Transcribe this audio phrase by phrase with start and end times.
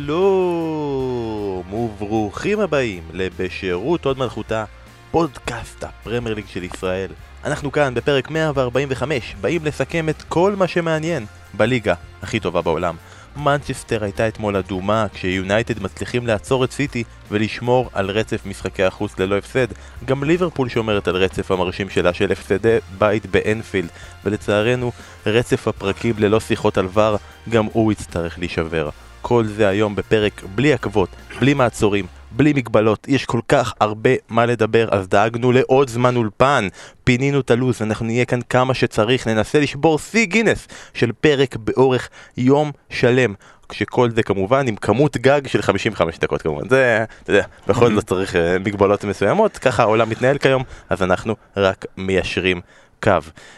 [0.00, 4.64] שלום וברוכים הבאים לבשירות הוד מלכותה,
[5.10, 7.10] פודקאסט הפרמייר ליג של ישראל.
[7.44, 12.96] אנחנו כאן בפרק 145, באים לסכם את כל מה שמעניין בליגה הכי טובה בעולם.
[13.36, 19.38] מנצ'סטר הייתה אתמול אדומה כשיונייטד מצליחים לעצור את סיטי ולשמור על רצף משחקי החוץ ללא
[19.38, 19.66] הפסד.
[20.04, 23.88] גם ליברפול שומרת על רצף המרשים שלה של הפסדי בית באנפילד
[24.24, 24.92] ולצערנו
[25.26, 27.16] רצף הפרקים ללא שיחות על ור
[27.48, 28.88] גם הוא יצטרך להישבר.
[29.22, 31.08] כל זה היום בפרק בלי עקבות,
[31.40, 36.68] בלי מעצורים, בלי מגבלות, יש כל כך הרבה מה לדבר, אז דאגנו לעוד זמן אולפן,
[37.04, 42.08] פינינו את הלו"ז, אנחנו נהיה כאן כמה שצריך, ננסה לשבור שיא גינס של פרק באורך
[42.36, 43.34] יום שלם.
[43.68, 48.06] כשכל זה כמובן עם כמות גג של 55 דקות כמובן, זה, אתה יודע, בכל זאת
[48.06, 52.60] צריך אה, מגבלות מסוימות, ככה העולם מתנהל כיום, אז אנחנו רק מיישרים
[53.02, 53.10] קו.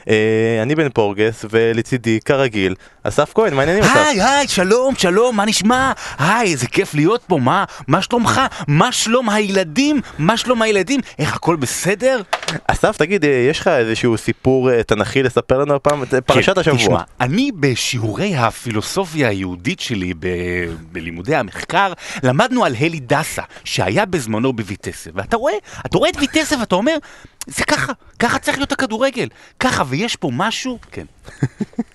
[0.08, 3.96] אה, אני בן פורגס, ולצידי, כרגיל, אסף כהן, מה העניינים אסף?
[3.96, 5.92] היי, היי, שלום, שלום, מה נשמע?
[6.18, 8.40] היי, איזה כיף להיות פה, מה, מה שלומך?
[8.68, 10.00] מה שלום הילדים?
[10.18, 11.00] מה שלום הילדים?
[11.18, 12.22] איך הכל בסדר?
[12.66, 16.02] אסף, תגיד, אה, יש לך איזשהו סיפור אה, תנכי לספר לנו הפעם?
[16.02, 16.76] את פרשת כן, השבוע.
[16.76, 20.14] תשמע, אני בשיעורי הפילוסופיה היהודית שלי
[20.92, 25.54] בלימודי המחקר, למדנו על הלי דסה, שהיה בזמנו בויטסה, ואתה רואה,
[25.86, 26.96] אתה רואה את ויטסה ואתה אומר,
[27.46, 29.28] זה ככה, ככה צריך להיות הכדורגל,
[29.60, 31.06] ככה, ויש פה משהו, כן.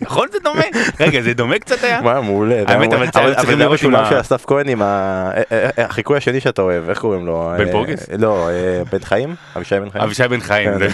[0.02, 0.61] נכון זה דומה?
[1.00, 2.02] רגע, זה דומה קצת היה?
[2.02, 2.64] מה, מעולה.
[2.67, 4.88] האמת, אבל צריכים זה לראות עם המשולב ה- של אסף כהן עם אה,
[5.36, 5.42] אה,
[5.78, 7.52] אה, החיקוי השני שאתה אוהב, איך קוראים לו?
[7.58, 8.09] בן פורגס?
[8.20, 8.50] לא,
[8.92, 9.36] בן חיים?
[9.55, 10.03] אבישי בן חיים?
[10.03, 10.88] אבישי בן חיים, כן.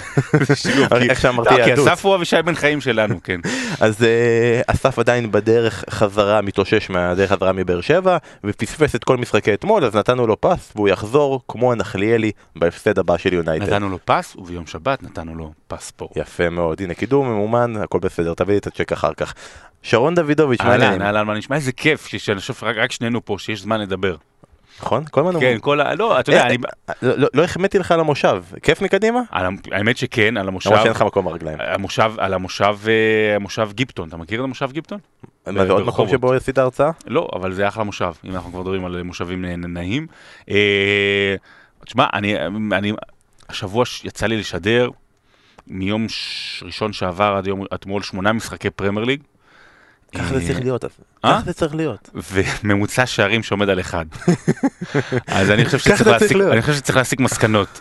[0.44, 1.88] זה- שילוב, איך שאמרתי לא, כי יהדות.
[1.88, 3.40] אסף הוא אבישי בן חיים שלנו, כן.
[3.80, 4.06] אז
[4.66, 9.94] אסף עדיין בדרך חזרה, מתאושש מהדרך חזרה מבאר שבע, ופספס את כל משחקי אתמול, אז
[9.96, 13.66] נתנו לו פס, והוא יחזור כמו הנחליאלי בהפסד הבא של יונייטד.
[13.68, 16.16] נתנו לו פס, וביום שבת נתנו לו פספורט.
[16.16, 19.34] יפה מאוד, הנה קידום ממומן, הכל בסדר, תביא לי את הצ'ק אחר כך.
[19.82, 21.06] שרון דוידוביץ', מה אהלן, העניינים?
[21.06, 21.56] אהלן, מה נשמע?
[21.56, 24.16] איזה כיף שאני חושב רק רק שנינו פה, שיש זמן לדבר.
[24.80, 25.04] נכון?
[25.10, 25.58] כל הזמן כן.
[25.60, 25.94] כל ה...
[25.94, 26.56] לא, אתה יודע, אה, אני...
[26.88, 29.20] אה, לא- לא- לא החמאתי לך על המושב, כיף מקדימה?
[29.72, 30.70] האמת שכן, על המושב...
[30.70, 31.58] למרות שאין לך מקום ברגליים.
[31.60, 34.98] המושב, על המושב, אה, המושב גיפטון, אתה מכיר את המושב גיפטון?
[35.46, 36.08] מה זה עוד מקום.
[36.08, 36.90] שבו עשית הרצאה?
[37.06, 40.06] לא, אבל זה אחלה מושב, אם אנחנו כבר מדברים על מושבים נעים.
[41.86, 42.92] תשמע, אני,
[43.48, 44.88] השבוע יצא לי לשדר
[45.66, 49.20] מיום ש- ראשון שעבר עד יום אתמול שמונה משחקי פרמייר ליג.
[50.14, 50.90] ככה זה צריך להיות, אז.
[51.24, 51.30] אה?
[51.32, 52.10] ככה זה צריך להיות.
[52.14, 54.04] וממוצע שערים שעומד על אחד.
[55.26, 55.50] אז
[56.36, 56.52] להיות.
[56.52, 57.80] אני חושב שצריך להסיק מסקנות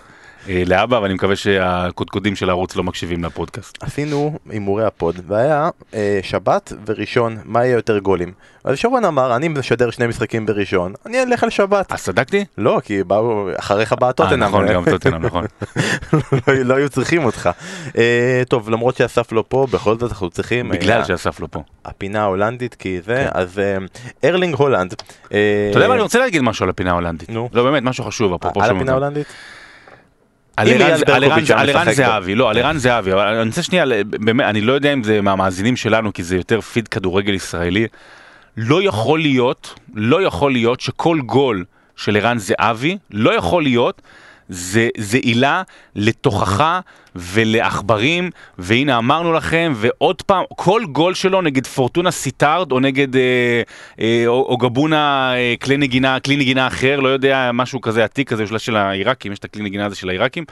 [0.50, 3.78] אה, לאבא, ואני מקווה שהקודקודים של הערוץ לא מקשיבים לפודקאסט.
[3.84, 8.32] עשינו הימורי ה pod, והיה אה, שבת וראשון, מה יהיה יותר גולים.
[8.64, 11.92] אז שרון אמר, אני משדר שני משחקים בראשון, אני אלך על שבת.
[11.92, 12.46] אז צדקתי?
[12.58, 14.40] לא, כי באו, אחריך באה אה, טוטנהאם.
[14.44, 15.46] נכון, גם טוטנהאם, נכון.
[16.48, 17.50] לא- לא היו צריכים אותך.
[17.98, 20.70] אה, טוב, למרות שאסף לא פה, בכל זאת אנחנו צריכים...
[20.70, 21.64] בגלל שאסף לא פה.
[21.86, 23.40] הפינה ההולנדית, כי זה, כן.
[23.40, 23.62] אז
[24.24, 24.94] ארלינג הולנד.
[25.28, 25.36] אתה
[25.74, 27.30] יודע מה, אני רוצה להגיד משהו על הפינה ההולנדית.
[27.30, 27.50] נו.
[27.54, 28.92] לא, באמת, משהו חשוב, אפרופו על הפינה.
[28.92, 29.28] ההולנדית?
[30.58, 30.68] על.
[31.94, 35.22] זהבי, לא, על ערן זהבי, אבל אני רוצה שנייה, באמת, אני לא יודע אם זה
[35.22, 37.88] מהמאזינים שלנו, כי זה יותר פיד כדורגל ישראלי.
[38.58, 41.66] לא יכול להיות, לא יכול להיות שכל גול
[41.96, 44.02] של ערן זהבי, לא יכול להיות,
[44.50, 45.64] זה עילה
[45.96, 46.80] לתוכחה
[47.16, 53.62] ולעכברים, והנה אמרנו לכם, ועוד פעם, כל גול שלו נגד פורטונה סיטארד, או נגד אה,
[54.00, 54.58] אה, או,
[54.94, 59.40] אה, כלי נגינה, כלי נגינה אחר, לא יודע, משהו כזה עתיק כזה, של העיראקים, יש
[59.40, 60.44] את הכלי נגינה הזה של העיראקים.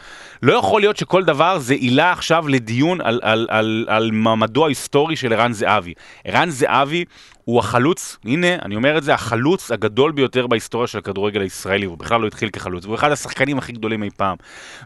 [0.43, 5.15] לא יכול להיות שכל דבר זה עילה עכשיו לדיון על, על, על, על מעמדו ההיסטורי
[5.15, 5.93] של ערן זהבי.
[6.25, 7.05] ערן זהבי
[7.45, 11.97] הוא החלוץ, הנה, אני אומר את זה, החלוץ הגדול ביותר בהיסטוריה של הכדורגל הישראלי, הוא
[11.97, 14.37] בכלל לא התחיל כחלוץ, והוא אחד השחקנים הכי גדולים אי פעם.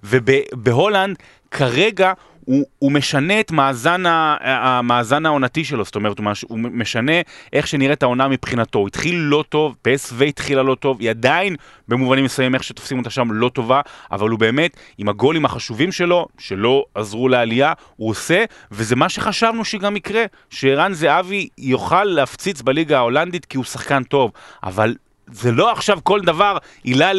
[0.04, 1.16] ובהולנד,
[1.56, 2.14] כרגע,
[2.46, 7.12] הוא, הוא משנה את מאזן, ה, המאזן העונתי שלו, זאת אומרת, הוא, מש, הוא משנה
[7.54, 8.80] איך שנראית העונה מבחינתו.
[8.80, 11.56] הוא התחיל לא טוב, PSV התחילה לא טוב, היא עדיין,
[11.88, 13.82] במובנים מסוימים, איך שתופסים אותה שם, לא טובה,
[14.12, 19.66] אבל הוא באמת, עם הגולים החשובים שלו, שלא עזרו לעלייה, הוא עושה, וזה מה שחשבנו
[19.66, 24.32] שגם יקרה, שערן זהבי יוכל להפציץ בליגה ההולנדית כי הוא שחקן טוב,
[24.64, 24.96] אבל
[25.32, 27.12] זה לא עכשיו כל דבר עילה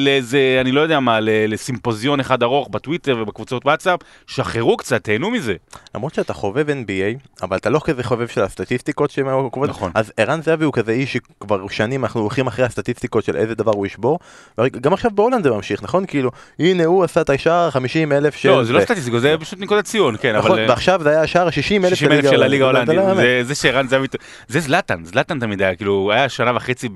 [0.00, 5.54] לאיזה, אני לא יודע מה, לסימפוזיון אחד ארוך בטוויטר ובקבוצות וואטסאפ, שחררו קצת, תהנו מזה.
[5.94, 9.90] למרות שאתה חובב NBA, אבל אתה לא כזה חובב של הסטטיסטיקות שהן עוקבות, נכון.
[9.94, 13.72] אז ערן זהבי הוא כזה איש שכבר שנים אנחנו הולכים אחרי הסטטיסטיקות של איזה דבר
[13.72, 14.18] הוא ישבור,
[14.60, 16.06] וגם עכשיו בהולנד זה ממשיך, נכון?
[16.06, 18.48] כאילו, הנה הוא עשה את השער 50 אלף של...
[18.48, 20.68] לא, זה לא סטטיסטיקה, זה פשוט נקודת ציון, כן, נכון, אבל...
[20.68, 23.00] ועכשיו זה היה השער 60 אלף 60 אלף של הליגה ההולנדית,
[23.42, 24.06] זה שערן זהבי,
[24.48, 26.88] זה זלאטן, זלאטן תמיד היה, כאילו, היה שנה וחצי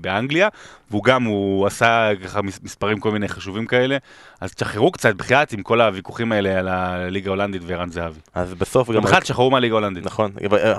[0.00, 0.48] באנגליה,
[0.90, 3.96] והוא גם, הוא עשה ככה מס- מספרים כל מיני חשובים כאלה,
[4.40, 8.20] אז תשחררו קצת בחייאת עם כל הוויכוחים האלה על הליגה ההולנדית וערן זהבי.
[8.34, 9.02] אז בסוף גם...
[9.02, 10.04] בכלל תשחררו מהליגה ההולנדית.
[10.06, 10.32] נכון,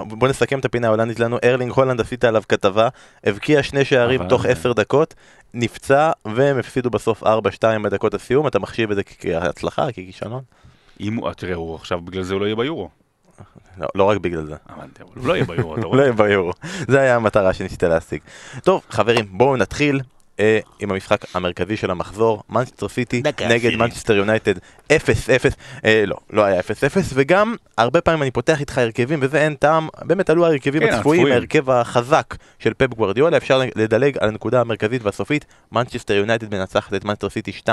[0.08, 2.88] בוא נסכם את הפינה ההולנדית שלנו, ארלינג הולנד עשית עליו כתבה,
[3.24, 5.14] הבקיע שני שערים תוך עשר דקות,
[5.54, 7.28] נפצע והם הפסידו בסוף 4-2
[7.84, 10.42] בדקות הסיום, אתה מחשיב את זה כהצלחה, ככישלון?
[11.00, 12.90] אם הוא, תראה, הוא עכשיו בגלל זה הוא לא יהיה ביורו.
[13.78, 14.56] לא, לא רק בגלל זה.
[14.69, 16.01] אבל הוא לא יהיה ביורו, אתה לא רואה?
[16.01, 16.51] יהיה ביורו.
[16.88, 18.19] זה היה המטרה שניסית להשיג.
[18.63, 20.01] טוב, חברים, בואו נתחיל
[20.39, 23.75] אה, עם המשחק המרכזי של המחזור, מנצ'סטר סיטי נגד.
[23.75, 24.89] מנצ'סטר יונייטד 0-0,
[25.86, 26.63] אה, לא, לא היה 0-0,
[27.13, 31.22] וגם הרבה פעמים אני פותח איתך הרכבים וזה אין טעם, באמת עלו ההרכבים כן, הצפויים,
[31.22, 31.34] הצפויים.
[31.34, 37.06] ההרכב החזק של פפ גוורדיולה, אפשר לדלג על הנקודה המרכזית והסופית, מנצ'סטר יונייטד מנצחת את
[37.06, 37.69] מנצ'סטר סיטי 2-0,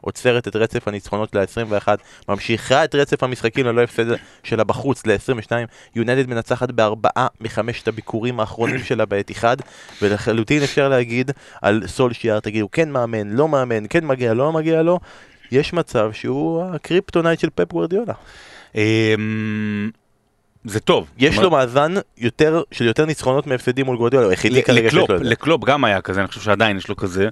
[0.00, 1.88] עוצרת את רצף הניצחונות ל-21,
[2.28, 4.04] ממשיכה את רצף המשחקים ללא הפסד
[4.42, 5.50] שלה בחוץ ל-22,
[5.94, 9.56] יונייטד מנצחת בארבעה מחמשת הביקורים האחרונים שלה באתיחאד,
[10.02, 11.30] ולחלוטין אפשר להגיד
[11.62, 14.98] על סולשיאר, תגידו כן מאמן, לא מאמן, כן מגיע, לא מגיע לו,
[15.52, 18.12] יש מצב שהוא הקריפטונייט של פפ גוורדיולה.
[18.74, 19.90] אמ,
[20.64, 21.10] זה טוב.
[21.18, 25.04] יש לו מאזן יותר, של יותר ניצחונות מהפסדים מול גוורדיולה, הוא היחידי כרגע שיש לו
[25.04, 25.24] את זה.
[25.24, 27.28] לקלופ גם היה כזה, אני חושב שעדיין יש לו כזה.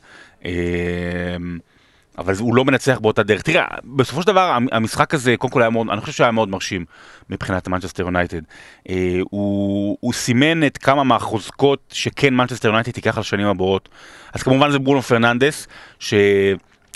[2.18, 3.42] אבל הוא לא מנצח באותה דרך.
[3.42, 6.84] תראה, בסופו של דבר המשחק הזה, קודם כל היה מאוד, אני חושב שהיה מאוד מרשים
[7.30, 8.40] מבחינת מנצ'סטר יונייטד.
[8.88, 13.88] אה, הוא, הוא סימן את כמה מהחוזקות שכן מנצ'סטר יונייטד תיקח לשנים הבאות.
[14.34, 15.66] אז כמובן זה ברונו פרננדס,
[15.98, 16.14] שהוא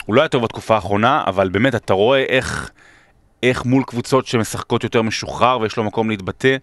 [0.09, 2.71] לא היה טוב בתקופה האחרונה, אבל באמת אתה רואה איך,
[3.43, 6.57] איך מול קבוצות שמשחקות יותר משוחרר ויש לו מקום להתבטא.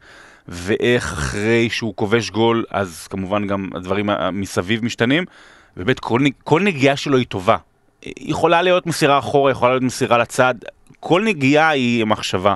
[0.48, 5.25] ואיך אחרי שהוא כובש גול, אז כמובן גם הדברים מסביב משתנים.
[5.77, 7.57] ובאמת כל, כל נגיעה שלו היא טובה.
[8.06, 10.56] יכולה להיות מסירה אחורה, יכולה להיות מסירה לצד,
[11.00, 12.54] כל נגיעה היא מחשבה,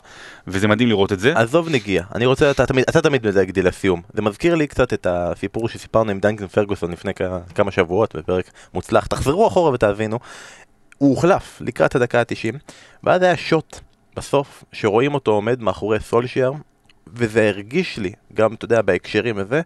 [0.48, 1.34] וזה מדהים לראות את זה.
[1.38, 4.02] עזוב נגיעה, אני רוצה, אתה תמיד, אתה תמיד מדייק אותי לסיום.
[4.14, 7.12] זה מזכיר לי קצת את הסיפור שסיפרנו עם דנקן פרגוסון לפני
[7.56, 9.06] כמה שבועות בפרק מוצלח.
[9.06, 10.20] תחזרו אחורה ותאזינו.
[10.98, 12.58] הוא הוחלף לקראת הדקה ה-90,
[13.04, 13.80] ואז היה שוט
[14.16, 16.54] בסוף, שרואים אותו עומד מאחורי סולשייר,
[17.08, 19.62] וזה הרגיש לי, גם, אתה יודע, בהקשרים וזה,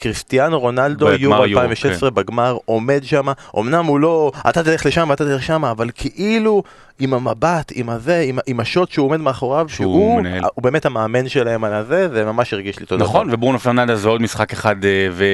[0.00, 3.26] קריסטיאנו רונלדו, יורו יורו, 2016 בגמר, עומד שם,
[3.58, 6.62] אמנם הוא לא, אתה תלך לשם ואתה תלך שם, אבל כאילו
[6.98, 10.42] עם המבט, עם הזה, עם, עם השוט שהוא עומד מאחוריו, שהוא שהוא מנהל.
[10.54, 13.28] הוא באמת המאמן שלהם על הזה, זה ממש הרגיש לי אותו נכון.
[13.32, 15.24] וברונו פרננדס זה עוד משחק אחד, אה, ו...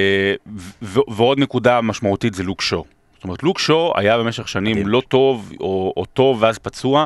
[0.82, 1.00] ו...
[1.08, 2.84] ועוד נקודה משמעותית זה לוק שו.
[3.14, 4.88] זאת אומרת, לוק שו היה במשך שנים מדהים.
[4.88, 7.04] לא טוב, או, או טוב ואז פצוע,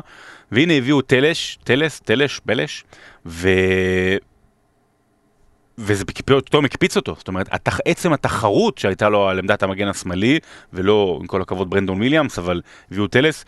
[0.51, 2.83] והנה הביאו טלש, טלס, טלש, טלש,
[3.25, 3.49] ו...
[5.77, 7.79] וזה פתאום הקפיץ אותו, זאת אומרת, התח...
[7.85, 10.39] עצם התחרות שהייתה לו על עמדת המגן השמאלי,
[10.73, 13.45] ולא, עם כל הכבוד, ברנדון וויליאמס, אבל הביאו טלס,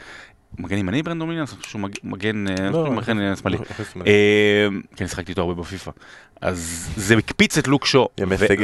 [0.59, 3.57] מגן ימני ברנדון חושב שהוא מג- מגן, אה, שהוא מגן אה, שמאלי.
[4.07, 5.91] אה, כן, שיחקתי איתו הרבה בפיפא.
[6.41, 8.07] אז זה הקפיץ את לוק שו.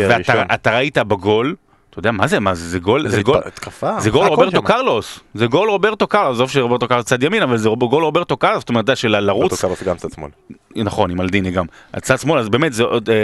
[0.09, 1.55] ואתה אתה ראית בגול,
[1.95, 3.99] אתה יודע מה זה, מה זה, זה גול, זה גול, התקפה.
[3.99, 4.63] זה גול רוברטו.
[4.63, 8.59] קרלוס, זה גול רוברטו קרלוס, עזוב שרוברטו קרלוס צד ימין, אבל זה גול רוברטו קרלוס,
[8.59, 10.29] זאת אומרת, של לרוץ, רוברטו קרלוס גם צד שמאל.
[10.75, 13.15] נכון, עם מלדיני גם, הצד שמאל, אז באמת זה עוד אה,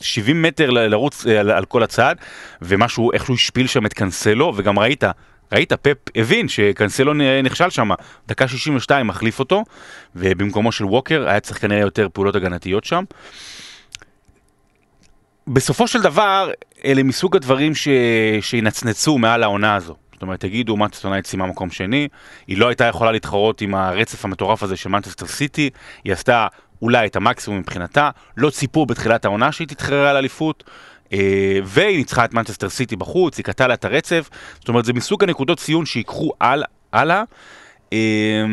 [0.00, 2.14] 70 מטר ל- לרוץ אה, על, כל הצד,
[2.62, 5.04] ומשהו, איכשהו השפיל שם את קנסלו, וגם ראית,
[5.52, 7.12] ראית, פפ הבין שקנסלו
[7.42, 7.90] נכשל שם,
[8.28, 9.64] דקה 62 מחליף אותו,
[10.16, 13.04] ובמקומו של ווקר היה צריך כנראה יותר פעולות הגנתיות שם.
[15.46, 16.50] בסופו של דבר,
[16.84, 17.88] אלה מסוג הדברים ש...
[18.40, 19.94] שינצנצו מעל העונה הזו.
[20.12, 22.08] זאת אומרת, תגידו, מנצ'סטר יונייטד סיימה מקום שני,
[22.46, 25.70] היא לא הייתה יכולה להתחרות עם הרצף המטורף הזה של מנצ'סטר סיטי,
[26.04, 26.46] היא עשתה
[26.82, 30.64] אולי את המקסימום מבחינתה, לא ציפו בתחילת העונה שהיא תתחרה על אליפות,
[31.12, 34.92] אה, והיא ניצחה את מנצ'סטר סיטי בחוץ, היא קטעה לה את הרצף, זאת אומרת, זה
[34.92, 36.64] מסוג הנקודות ציון שיקחו על.
[37.92, 38.44] אה,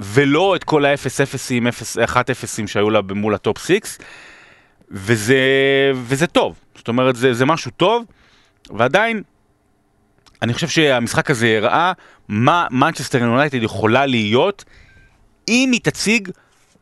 [0.00, 3.98] ולא את כל ה-0-0, 1-0 שהיו לה מול הטופ 6,
[4.90, 5.38] וזה,
[5.94, 8.04] וזה טוב, זאת אומרת זה, זה משהו טוב,
[8.70, 9.22] ועדיין
[10.42, 11.92] אני חושב שהמשחק הזה הראה
[12.28, 14.64] מה מנצ'סטר יונייטד יכולה להיות
[15.48, 16.28] אם היא תציג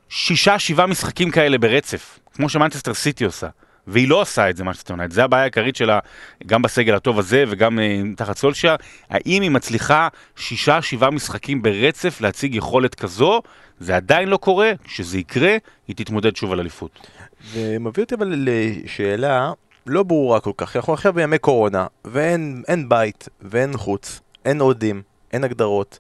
[0.09, 3.49] שישה שבעה משחקים כאלה ברצף, כמו שמנצ'סטר סיטי עושה.
[3.87, 5.99] והיא לא עושה את זה מנצ'סטר יונייטד, זה הבעיה העיקרית שלה
[6.47, 8.77] גם בסגל הטוב הזה וגם אה, תחת סולשייר,
[9.11, 13.43] האם היא מצליחה שישה שבעה משחקים ברצף להציג יכולת כזו,
[13.81, 15.57] זה עדיין לא קורה, כשזה יקרה
[15.89, 17.07] היא תתמודד שוב על אליפות.
[17.55, 19.53] זה מביא אותי אבל לשאלה
[19.87, 25.03] לא ברורה כל כך, אנחנו עכשיו בימי קורונה, ואין אין בית, ואין חוץ, אין אוהדים,
[25.33, 25.99] אין הגדרות.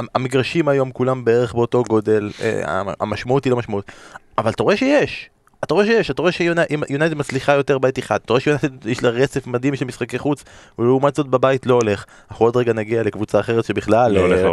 [0.00, 3.92] המ- המגרשים היום כולם בערך באותו גודל, אה, המ- המשמעות היא לא משמעות,
[4.38, 5.30] אבל אתה רואה שיש.
[5.64, 9.08] אתה רואה שיש, אתה רואה שיונייטד מצליחה יותר בעת אחד, אתה רואה שיונייטד יש לה
[9.10, 10.44] רצף מדהים של משחקי חוץ,
[10.78, 12.04] ולעומת זאת בבית לא הולך.
[12.30, 14.44] אנחנו עוד רגע נגיע לקבוצה אחרת שבכלל לא הולך אה.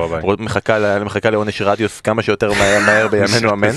[1.03, 2.51] מחכה לעונש רדיוס כמה שיותר
[2.86, 3.69] מהר בימינו אמן.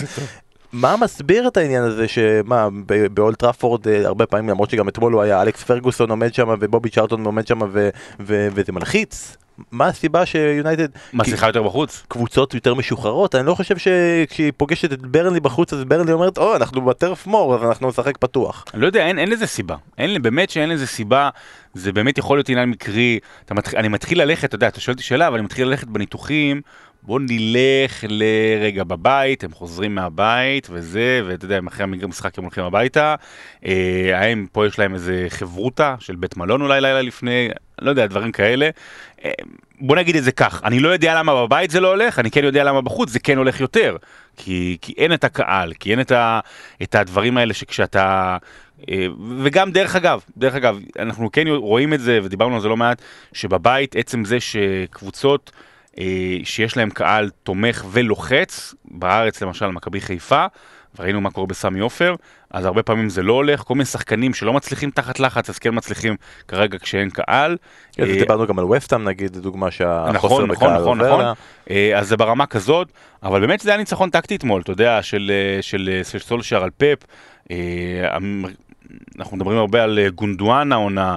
[0.73, 5.13] מה מסביר את העניין הזה שמה ב- באולד טראפורד אה, הרבה פעמים למרות שגם אתמול
[5.13, 7.59] הוא היה אלכס פרגוסון עומד שם ובובי צ'ארטון עומד שם
[8.21, 9.37] וזה מלחיץ.
[9.73, 12.05] מה הסיבה שיונייטד מצליחה יותר בחוץ?
[12.09, 16.57] קבוצות יותר משוחררות אני לא חושב שכשהיא פוגשת את ברנלי בחוץ אז ברנלי אומרת או
[16.57, 18.65] אנחנו בטרף מור אז אנחנו נשחק פתוח.
[18.75, 19.77] אני לא יודע, אין, אין לזה סיבה.
[19.99, 21.31] אין, באמת שאין לזה סיבה,
[21.75, 23.19] זה באמת יכול להיות עניין מקרי.
[23.51, 23.75] מתח...
[23.75, 26.61] אני מתחיל ללכת, אתה יודע, אתה שואל אותי שאלה, אבל אני מתחיל ללכת בניתוחים,
[27.03, 33.15] בוא נלך לרגע בבית, הם חוזרים מהבית וזה, ואתה יודע, אחרי המשחק הם הולכים הביתה.
[33.67, 37.49] אה, האם פה יש להם איזה חברותה של בית מלון אולי לילה לפני,
[37.83, 38.71] לא יודע, דברים כאלה.
[39.25, 39.31] אה,
[39.81, 42.45] בוא נגיד את זה כך, אני לא יודע למה בבית זה לא הולך, אני כן
[42.45, 43.97] יודע למה בחוץ זה כן הולך יותר.
[44.37, 46.41] כי, כי אין את הקהל, כי אין את, ה,
[46.83, 48.37] את הדברים האלה שכשאתה...
[48.91, 49.07] אה,
[49.39, 53.03] וגם דרך אגב, דרך אגב, אנחנו כן רואים את זה ודיברנו על זה לא מעט,
[53.33, 55.53] שבבית עצם זה שקבוצות
[56.45, 60.47] שיש להם קהל תומך ולוחץ, בארץ למשל מכבי חיפה,
[60.99, 62.15] וראינו מה קורה בסמי עופר,
[62.51, 65.71] אז הרבה פעמים זה לא הולך, כל מיני שחקנים שלא מצליחים תחת לחץ, אז כן
[65.75, 66.17] מצליחים
[66.49, 67.57] כרגע כשאין קהל.
[67.93, 71.25] כן, אה, דיברנו גם על וסטאם נגיד דוגמה שהחוסר נכון, נכון, בקהל נכון, עובר נכון.
[71.25, 71.33] לה.
[71.71, 72.89] אה, אז זה ברמה כזאת,
[73.23, 76.99] אבל באמת זה היה ניצחון טקטי אתמול, אתה יודע, של, אה, אה, סולשר על פפ.
[77.51, 77.57] אה,
[78.11, 78.45] המ-
[79.19, 81.15] אנחנו מדברים הרבה על אה, גונדואן העונה,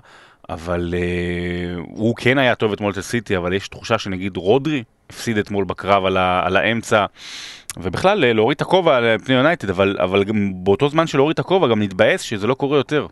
[0.52, 5.38] אבל אה, הוא כן היה טוב אתמול אצל סיטי, אבל יש תחושה שנגיד רודרי הפסיד
[5.38, 7.06] אתמול בקרב על, ה, על האמצע.
[7.78, 11.34] ובכלל אה, להוריד את הכובע על פני יונייטד, אבל, אבל גם באותו זמן של להוריד
[11.34, 13.08] את הכובע גם להתבאס שזה לא קורה יותר.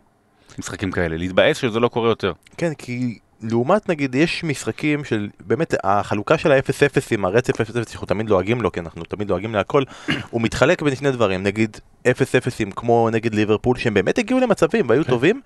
[0.58, 2.32] משחקים כאלה, להתבאס שזה לא קורה יותר.
[2.56, 8.06] כן, כי לעומת נגיד יש משחקים של באמת החלוקה של ה-0-0 עם הרצף 0-0 שאנחנו
[8.06, 9.82] תמיד לועגים לו, כי אנחנו תמיד לועגים להכל,
[10.30, 15.04] הוא מתחלק בין שני דברים, נגיד 0-0 כמו נגד ליברפול שהם באמת הגיעו למצבים והיו
[15.04, 15.10] כן.
[15.10, 15.40] טובים,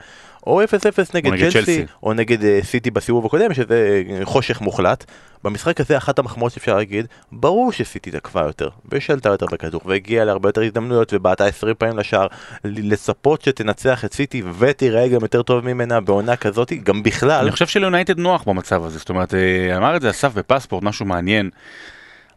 [0.47, 0.67] או 0-0
[1.15, 1.85] נגד נגד צ'לסי.
[2.03, 5.05] או נגד אה, סיטי בסיבוב הקודם, שזה אה, חושך מוחלט.
[5.45, 10.49] במשחק הזה אחת המחמאות שאפשר להגיד, ברור שסיטי תקפה יותר, ושלטה יותר בכדור, והגיעה להרבה
[10.49, 12.27] יותר הזדמנויות, ובעטה 20 פעמים לשער,
[12.65, 17.43] לצפות שתנצח את סיטי ותיראה גם יותר טוב ממנה בעונה כזאת, גם בכלל.
[17.43, 21.07] אני חושב שליונייטד נוח במצב הזה, זאת אומרת, אה, אמר את זה אסף בפספורט, משהו
[21.07, 21.51] מעניין.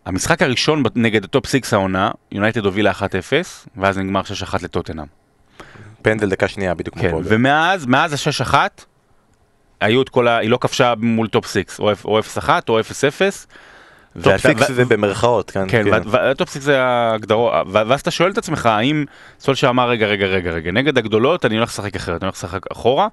[0.08, 3.02] המשחק הראשון נגד הטופ 6 העונה, יונייטד הובילה 1-0,
[3.78, 5.06] ואז נגמר 6-1 לטוטנאם.
[6.02, 7.16] פנדל דקה שנייה בדיוק כמו כן.
[7.24, 8.54] ומאז, מאז ה-6-1,
[9.82, 10.38] היו את כל ה...
[10.38, 12.84] היא לא כבשה מול טופ 6, או אפ- או 0-1 או 0-0.
[14.14, 15.66] טופ ואתה- סיקס ו- זה במרכאות, כן.
[15.70, 19.06] כן, והטופ 6 זה ההגדרות, ואז אתה שואל את עצמך, האם
[19.39, 22.72] סולשיאר אמר, רגע, רגע, רגע, רגע, נגד הגדולות אני הולך לשחק אחרת, אני הולך לשחק
[22.72, 23.08] אחורה,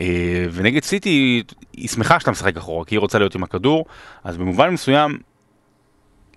[0.00, 0.06] אה,
[0.52, 1.42] ונגד סיטי
[1.76, 3.84] היא שמחה שאתה משחק אחורה, כי היא רוצה להיות עם הכדור,
[4.24, 5.18] אז במובן מסוים,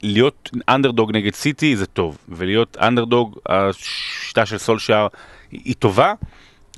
[0.03, 5.07] להיות אנדרדוג נגד סיטי זה טוב, ולהיות אנדרדוג, השיטה של סולשר
[5.51, 6.13] היא טובה,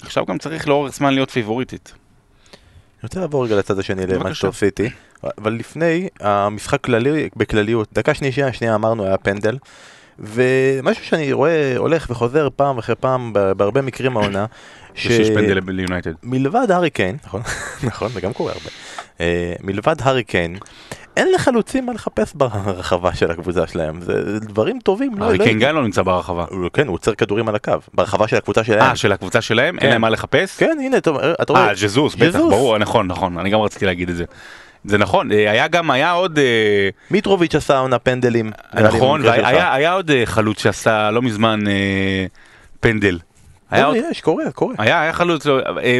[0.01, 1.93] עכשיו גם צריך לאורך זמן להיות פיבוריטית.
[1.93, 4.05] אני רוצה לעבור רגע לצד השני.
[4.05, 4.89] למנצ'סטר סיטי,
[5.37, 9.57] אבל לפני, המשחק כללי, בכלליות, דקה שנייה, שנייה אמרנו היה פנדל,
[10.19, 14.45] ומשהו שאני רואה הולך וחוזר פעם אחרי פעם בהרבה מקרים העונה,
[14.95, 16.11] שיש פנדל ליונייטד.
[16.23, 17.41] מלבד הארי קיין, נכון,
[17.89, 18.69] נכון, זה גם קורה הרבה,
[19.19, 20.57] אה, מלבד הארי קיין,
[21.17, 25.75] אין לחלוצים מה לחפש ברחבה של הקבוצה שלהם, זה דברים טובים, לא, לא, קיין גם
[25.75, 26.45] לא נמצא ברחבה.
[26.49, 28.81] הוא- כן, הוא עוצר כדורים על הקו, ברחבה של הקבוצה שלהם.
[28.81, 29.75] אה, של הקבוצה שלהם?
[29.77, 29.81] כן.
[29.83, 30.57] אין להם מה לחפש?
[30.57, 32.39] כן, הנה, אתה אתה רואה, אה, ז'זוס, בטח.
[32.39, 34.23] ברור, נכון, נכון, אני גם רציתי להגיד את זה.
[34.85, 38.51] זה נכון, אה, היה גם, היה עוד, אה, מיטרוביץ' עשה עונה פנדלים.
[38.73, 42.25] נכון, היה עוד אה, חלוץ שעשה לא מזמן אה,
[42.79, 43.19] פנדל.
[43.71, 44.75] היה לא, עוד, יש, קורה, קורה.
[44.77, 45.99] היה, היה חלוץ, לא, אה,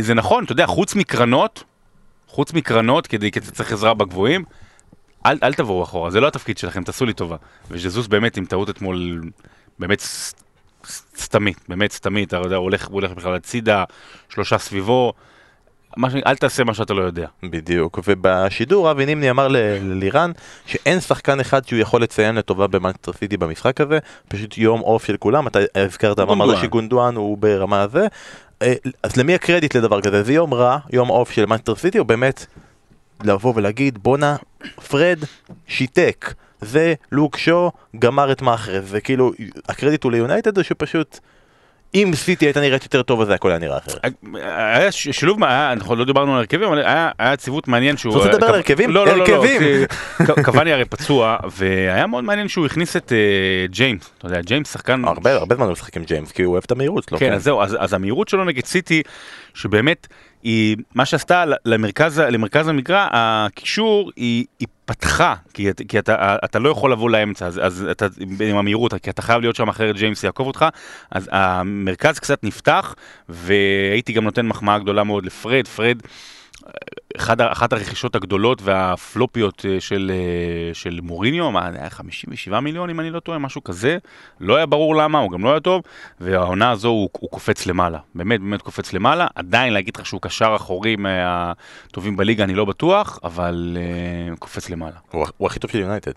[0.00, 1.64] זה נכון, אתה יודע, חוץ מקרנות,
[2.32, 4.44] חוץ מקרנות, כדי, כי אתה צריך עזרה בגבוהים,
[5.26, 7.36] אל, אל תבואו אחורה, זה לא התפקיד שלכם, תעשו לי טובה.
[7.70, 9.20] וז'זוס באמת עם טעות אתמול,
[9.78, 10.02] באמת
[11.16, 13.84] סתמית, באמת סתמית, אתה יודע, הוא הולך, הוא הולך בכלל הצידה,
[14.28, 15.12] שלושה סביבו,
[15.96, 16.14] מה ש...
[16.26, 17.26] אל תעשה מה שאתה לא יודע.
[17.42, 20.32] בדיוק, ובשידור אבי נימני אמר ללירן
[20.66, 23.98] שאין שחקן אחד שהוא יכול לציין לטובה במאנסטר סיטי במשחק הזה,
[24.28, 26.62] פשוט יום off של כולם, אתה הזכרת גונדואן.
[26.62, 28.06] שגונדואן הוא ברמה הזה,
[29.02, 30.22] אז למי הקרדיט לדבר כזה?
[30.22, 32.46] זה יום רע, יום עוף של מאנסטר סיטי, או באמת
[33.24, 34.36] לבוא ולהגיד בואנה,
[34.88, 35.18] פרד
[35.66, 39.32] שיתק, זה לוק שו גמר את מאחרז, זה כאילו,
[39.68, 41.18] הקרדיט הוא ליונייטד או שפשוט,
[41.94, 44.00] אם סיטי הייתה נראית יותר טוב אז זה הכל היה נראה אחרת.
[44.44, 48.14] היה ש- שילוב, היה, אנחנו לא דיברנו על הרכבים, אבל היה, היה ציוות מעניין שהוא...
[48.14, 48.90] רוצה לדבר קו- על הרכבים?
[48.90, 49.24] לא, לא, לא.
[50.28, 53.16] לא, קוואני הרי פצוע, והיה מאוד מעניין שהוא הכניס את אה,
[53.70, 55.04] ג'יימס, אתה יודע, ג'יימס שחקן...
[55.04, 57.18] הרבה, הרבה זמן הוא משחק עם ג'יימס, כי הוא אוהב את המהירות שלו.
[57.18, 59.02] כן, אז זהו, אז המהירות שלו נגד סיטי,
[59.54, 60.06] שבאמת,
[60.42, 66.68] היא, מה שעשתה למרכז, למרכז המגרש, הקישור, היא, היא פתחה, כי, כי אתה, אתה לא
[66.68, 68.06] יכול לבוא לאמצע, אז, אז אתה,
[68.40, 70.64] עם המהירות, כי אתה חייב להיות שם אחרת ג'יימס יעקוב אותך,
[71.10, 72.94] אז המרכז קצת נפתח,
[73.28, 75.98] והייתי גם נותן מחמאה גדולה מאוד לפרד, פרד,
[77.16, 83.00] אחד, אחת הרכישות הגדולות והפלופיות אה, של, אה, של מוריניו, מה, היה 57 מיליון אם
[83.00, 83.98] אני לא טועה, משהו כזה,
[84.40, 85.82] לא היה ברור למה, הוא גם לא היה טוב,
[86.20, 90.52] והעונה הזו הוא, הוא קופץ למעלה, באמת באמת קופץ למעלה, עדיין להגיד לך שהוא קשר
[90.56, 93.76] אחורי מהטובים בליגה אני לא בטוח, אבל
[94.30, 94.96] הוא קופץ למעלה.
[95.10, 96.12] הוא, הוא הכי טוב של יונייטד.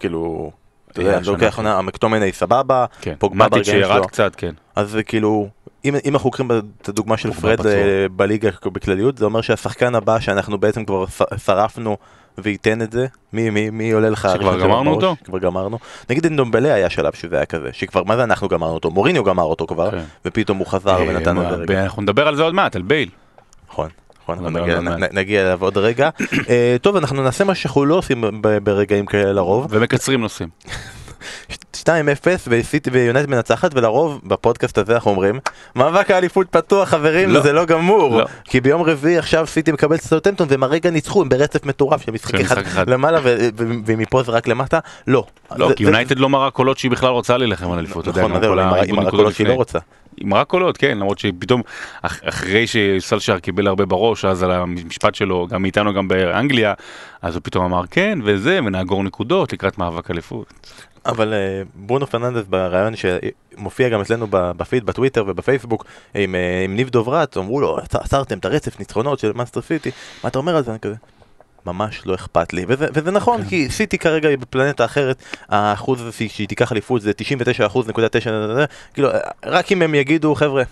[0.00, 0.50] כאילו,
[0.92, 1.56] אתה יודע, לוקח.
[1.56, 4.08] עונה, המקטומני סבבה, כן, מטיץ' ברגעים שירד שלו.
[4.08, 4.54] קצת, כן.
[4.76, 5.48] אז כאילו,
[5.86, 6.50] אם, אם אנחנו לוקחים
[6.82, 7.72] את הדוגמה של פרד פצוע.
[7.72, 11.04] אה, בליגה בכלליות, זה אומר שהשחקן הבא שאנחנו בעצם כבר
[11.44, 11.96] שרפנו
[12.38, 14.28] וייתן את זה, מי, מי, מי עולה לך?
[14.34, 14.90] שכבר גמרנו?
[14.90, 15.16] אותו?
[15.24, 15.78] כבר גמרנו.
[16.10, 18.90] נגיד אנדומבלה היה שלב שזה היה כזה, שכבר, מה זה אנחנו גמרנו אותו?
[18.90, 20.02] מוריניו גמר אותו כבר, כן.
[20.24, 21.82] ופתאום הוא חזר אה, ונתן לזה רגע.
[21.84, 23.08] אנחנו נדבר על זה עוד מעט, על בייל.
[23.70, 23.88] נכון.
[24.22, 24.56] נכון,
[25.12, 26.10] נגיע- זה אליו עוד רגע.
[26.50, 28.24] אה, טוב, אנחנו נעשה מה שאנחנו לא עושים
[28.62, 29.66] ברגעים כאלה לרוב.
[29.70, 30.48] ומקצרים נושאים.
[31.74, 31.86] 2-0
[32.48, 35.38] וסיטי ויונייטד מנצחת ולרוב בפודקאסט הזה אנחנו אומרים
[35.76, 37.40] מאבק האליפות פתוח חברים לא.
[37.40, 38.26] זה לא גמור לא.
[38.44, 40.02] כי ביום רביעי עכשיו סיטי מקבל את
[40.48, 42.90] והם הרגע ניצחו הם ברצף מטורף של משחק אחד אחד.
[42.90, 43.20] למעלה
[43.86, 45.24] ומפה זה רק למטה לא.
[45.56, 48.06] לא, זה- כי זה- יונייטד לא מראה קולות שהיא בכלל רוצה להילחם על אליפות.
[48.06, 48.42] יודע, נכון,
[48.88, 49.52] עם נקודות הקולות שהיא לא.
[49.52, 49.78] רוצה.
[50.20, 51.62] עם רק קולות, כן, למרות שפתאום,
[52.02, 56.74] אח- אחרי שסלשר קיבל הרבה בראש, אז על המשפט שלו, גם מאיתנו, גם באנגליה,
[57.22, 60.46] אז הוא פתאום אמר כן, וזה, ונאגור נקודות לקראת מאבק אליפות.
[61.08, 65.84] אבל אה, ברונו פרננדס בריאיון שמופיע גם אצלנו בפיד בטוויטר ובפייסבוק
[66.14, 69.90] עם, אה, עם ניב דוברת אמרו לו "עצ- עצרתם את הרצף ניצחונות של מנצ'סטר סיטי
[70.24, 70.94] מה אתה אומר על זה אני כזה
[71.66, 73.48] ממש לא אכפת לי וזה, וזה נכון כן.
[73.48, 75.16] כי סיטי כרגע היא בפלנטה אחרת
[75.48, 78.30] האחוז הזה שהיא- תיקח אליפות זה 99 אחוז נקודה תשע
[78.94, 79.08] כאילו
[79.46, 80.62] רק אם הם יגידו חבר'ה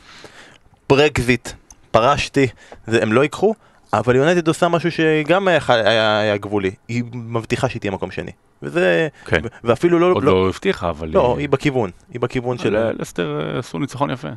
[0.88, 1.48] ברקזיט
[1.90, 2.46] פרשתי
[2.86, 3.54] זה, הם לא ייקחו
[3.98, 8.30] אבל יונייטד עושה משהו שגם היה, היה, היה גבולי היא מבטיחה שהיא תהיה מקום שני
[8.62, 9.40] וזה כן.
[9.64, 11.08] ואפילו לא, עוד לא הבטיחה, אבל...
[11.08, 12.90] לא, אה, היא בכיוון, היא בכיוון של...
[12.98, 14.28] לסטר אה, עשו ניצחון יפה.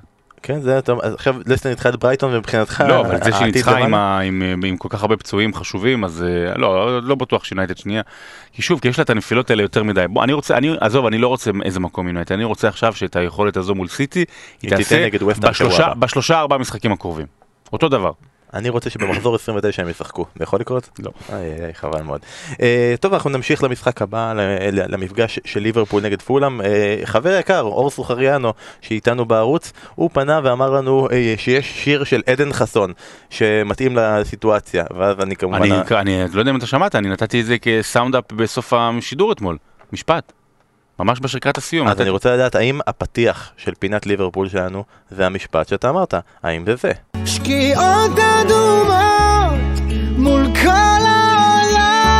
[0.43, 0.93] כן, זה אתה...
[1.03, 2.83] עכשיו לסטר ניצחה את ברייטון ומבחינתך...
[2.87, 3.93] לא, אבל זה שהיא ניצחה עם?
[3.93, 7.77] ה- עם אה, עם כל כך הרבה פצועים חשובים, אז אה, לא, לא בטוח שיונייטד
[7.77, 8.01] שנייה.
[8.53, 10.05] כי שוב, כי יש לה את הנפילות האלה יותר מדי.
[10.09, 13.15] בוא, אני רוצה, אני, עזוב, אני לא רוצה איזה מקום יונייטד, אני רוצה עכשיו שאת
[13.15, 14.25] היכולת הזו מול סיטי, היא
[14.61, 15.07] היא תעשה
[15.49, 15.93] בשלושה-.
[15.99, 17.25] בשלושה ארבעה משחקים הקרובים.
[17.73, 18.11] אותו דבר.
[18.53, 20.25] אני רוצה שבמחזור 29 הם ישחקו.
[20.35, 20.89] זה יכול לקרות?
[20.99, 21.11] לא.
[21.33, 22.21] איי, איי, חבל מאוד.
[22.61, 24.33] אה, טוב, אנחנו נמשיך למשחק הבא,
[24.71, 26.61] למפגש של ליברפול נגד פולאם.
[26.61, 32.21] אה, חבר יקר, אור סוחריאנו, שאיתנו בערוץ, הוא פנה ואמר לנו אה, שיש שיר של
[32.25, 32.93] עדן חסון,
[33.29, 35.61] שמתאים לסיטואציה, ואז אני כמובן...
[35.61, 39.57] אני, אני לא יודע אם אתה שמעת, אני נתתי את זה כסאונדאפ בסוף השידור אתמול.
[39.93, 40.36] משפט.
[40.99, 41.87] ממש בשריקת הסיום.
[41.87, 46.65] אז אני רוצה לדעת האם הפתיח של פינת ליברפול שלנו זה המשפט שאתה אמרת, האם
[46.65, 46.91] זה זה?
[47.25, 49.79] שקיעות אדומות
[50.17, 52.17] מול כל העולם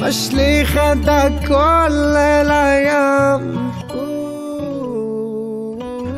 [0.00, 3.69] משליך את הכל אל הים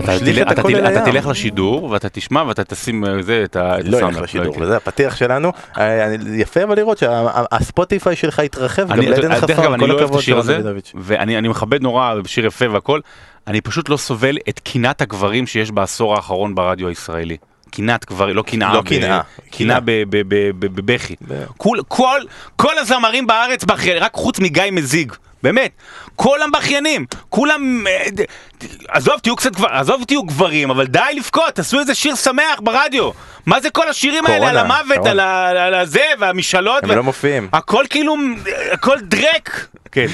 [0.05, 0.63] אתה תלך- אתה
[1.03, 4.55] אתה לשידור ואתה תשמע ואתה תשים אה, זה את ה- את לא ילך לשידור.
[4.61, 5.53] וזה הפתיח שלנו.
[5.79, 9.33] אה, יפה אבל לראות שהספוטיפיי שלך התרחב, גם לעדן
[9.75, 10.93] אני כל לא הכבוד לרון הזה, דוידוביץ'.
[10.99, 13.01] ואני אני מכבד נורא, שיר יפה והכל,
[13.47, 17.37] אני פשוט לא סובל את קנאת הגברים שיש בעשור האחרון ברדיו הישראלי.
[17.71, 21.15] קנאת גברים, לא קנאה, לא קנאה, קנאה ב- ב- בבכי.
[21.89, 22.21] כל,
[22.79, 23.65] הזמרים בארץ
[24.01, 25.13] רק חוץ מגיא מזיג.
[25.43, 25.71] באמת,
[26.17, 28.25] כולם בכיינים, כולם, אה, ד-
[28.89, 33.11] עזוב תהיו קצת כבר, עזוב תהיו גברים, אבל די לבכות, תעשו איזה שיר שמח ברדיו.
[33.47, 35.11] מה זה כל השירים האלה על קורונה, המוות, קורונה.
[35.11, 36.85] על ה- על הזה והמשאלות?
[36.85, 37.49] הם ו- לא מופיעים.
[37.53, 38.15] הכל כאילו,
[38.73, 39.67] הכל דרק.
[39.93, 40.07] כן.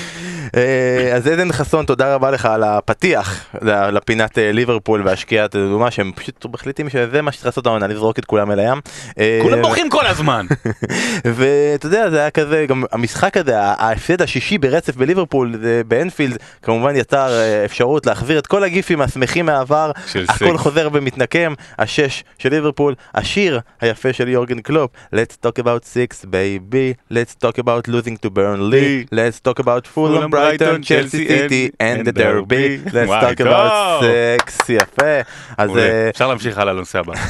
[0.56, 6.12] אה, אז עדן חסון, תודה רבה לך על הפתיח לפינת אה, ליברפול והשקיעת הדוגמה שהם
[6.14, 8.80] פשוט מחליטים שזה מה שצריך לעשות העונה, לזרוק את כולם אל הים.
[9.18, 10.46] אה, כולם בוכים כל הזמן.
[11.36, 15.54] ואתה יודע, זה היה כזה, גם המשחק הזה, ההפסד השישי ברצף בליברפול,
[15.88, 17.30] באנפילד, כמובן יצר
[17.64, 19.90] אפשרות להחזיר את כל הגיפים השמחים מהעבר,
[20.28, 20.58] הכל.
[20.58, 26.96] חוזר ומתנקם, השש של ליברפול, השיר היפה של יורגן קלופ, Let's talk about six baby,
[27.10, 32.12] let's talk about losing to Burnley, let's talk about Fulham, Brighton, Chelsea City and the
[32.12, 35.20] Derby, let's talk about sex, יפה.
[35.58, 35.76] אז.
[35.76, 37.12] אה, אפשר להמשיך הלאה לנושא הבא.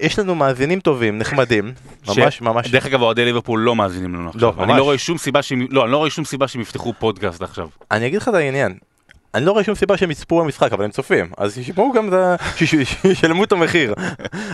[0.00, 2.70] יש לנו מאזינים טובים, נחמדים, ש- ממש ממש.
[2.70, 4.52] דרך אגב, אוהדי ליברפול לא מאזינים לנו עכשיו.
[4.56, 4.78] ממש.
[4.78, 7.68] לא רואה שום סיבה שהם, לא, אני לא רואה שום סיבה שהם יפתחו פודקאסט עכשיו.
[7.90, 8.74] אני אגיד לך את העניין.
[9.34, 12.12] אני לא רואה שום סיבה שהם יצפו במשחק, אבל הם צופים, אז שישמעו גם את
[12.12, 12.36] ה...
[12.56, 13.94] שישלמו את המחיר.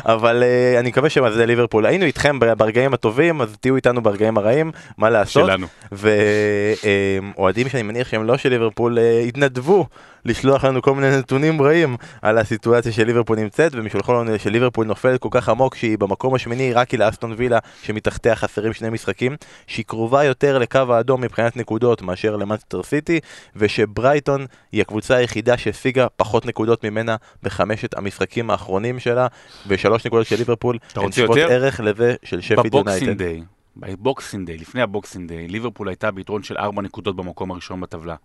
[0.04, 4.72] אבל אה, אני מקווה שמאזיני ליברפול, היינו איתכם ברגעים הטובים, אז תהיו איתנו ברגעים הרעים,
[4.98, 5.46] מה לעשות.
[5.46, 5.66] שלנו.
[5.92, 9.86] ואוהדים שאני מניח שהם לא של ליברפול, אה, התנדבו
[10.24, 14.86] לשלוח לנו כל מיני נתונים רעים על הסיטואציה של ליברפול נמצאת, והם ישלחו לנו שליברפול
[14.86, 19.36] נופלת כל כך עמוק שהיא במקום השמיני רק היא לאסטון וילה, שמתחתיה חסרים שני משחקים,
[19.66, 23.20] שהיא קרובה יותר לקו האדום מבחינת נקודות מאשר למאנסטר סיטי,
[23.56, 29.26] ושברייטון היא הקבוצה היחידה שהשיגה פחות נקודות ממנה בחמשת המשחקים האחרונים שלה,
[29.66, 31.38] ושלוש נקודות של ליברפול, הן שוות?
[31.38, 33.16] ערך לזה של שפילד יונייטד.
[33.76, 38.16] בבוקסינג דיי, לפני הבוקסינג דיי, ליברפול הייתה ביתרון של 4 נקודות במקום הראשון בטבלה.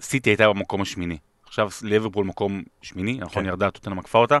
[0.00, 1.16] סיטי הייתה במקום השמיני.
[1.46, 3.48] עכשיו ליברפול מקום שמיני, נכון, כן.
[3.48, 4.38] ירדה, טוטנאם עקפה אותה.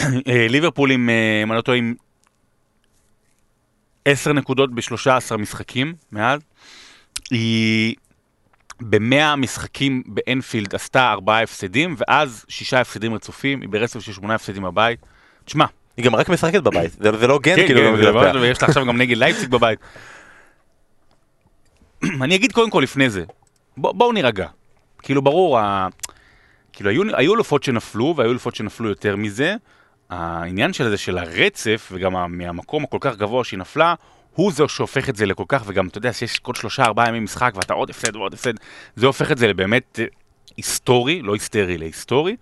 [0.00, 1.94] אה, ליברפול עם, אה, אם אני לא טועה, עם
[4.04, 6.40] 10 נקודות ב-13 משחקים מאז.
[7.30, 7.96] היא
[8.80, 14.62] במאה משחקים באנפילד עשתה ארבעה הפסדים, ואז שישה הפסדים רצופים, היא ברצף של שמונה הפסדים
[14.62, 15.00] בבית.
[15.44, 15.64] תשמע,
[15.96, 18.12] היא גם רק משחקת בבית, זה לא גן כן, כאילו, כן.
[18.14, 19.78] ממש- ויש לה עכשיו גם נגד לייפציג בבית.
[22.22, 23.24] אני אגיד קודם כל לפני זה,
[23.76, 24.46] בוא- בואו נירגע.
[25.02, 25.58] כאילו ברור,
[26.72, 29.54] כאילו היו- היו אלופות שנפלו, והיו אלופות שנפלו יותר מזה.
[30.10, 33.94] העניין של זה של הרצף, וגם מהמקום הכל כך גבוה שהיא נפלה,
[34.38, 37.24] הוא זה שהופך את זה לכל כך, וגם אתה יודע שיש כל שלושה ארבעה ימים
[37.24, 38.52] משחק ואתה עוד הפסד ועוד הפסד,
[38.96, 40.04] זה הופך את זה לבאמת אה,
[40.56, 42.36] היסטורי, לא היסטרי, להיסטורי.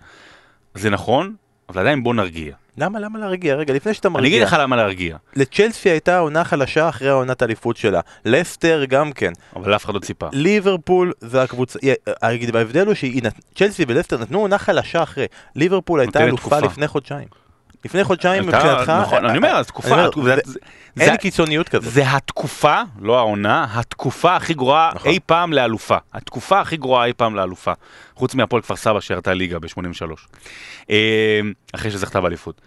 [0.74, 1.34] זה נכון,
[1.68, 2.54] אבל עדיין בוא נרגיע.
[2.78, 3.54] למה, למה להרגיע?
[3.54, 7.42] רגע, לפני שאתה אני אגיד מרגיע, לך למה להרגיע, לצ'לסי הייתה עונה חלשה אחרי העונת
[7.42, 10.28] האליפות שלה, לסטר גם כן, אבל אף אחד לא ציפה.
[10.32, 11.78] ליברפול זה הקבוצה,
[12.20, 16.60] אגיד, ההבדל הוא שצ'לסי ולסטר נתנו עונה חלשה אחרי, ליברפול הייתה אלופה.
[16.60, 17.45] לפני חודשיים.
[17.86, 20.06] לפני חודשיים מבחינתך, נכון, אני אומר, התקופה,
[21.00, 21.92] אין קיצוניות כזאת.
[21.92, 25.10] זה התקופה, לא העונה, התקופה הכי גרועה נכון.
[25.10, 25.96] אי פעם לאלופה.
[26.12, 27.72] התקופה הכי גרועה אי פעם לאלופה.
[28.14, 30.92] חוץ מהפועל כפר סבא שירתה ליגה ב-83.
[31.74, 32.60] אחרי שזכתה באליפות.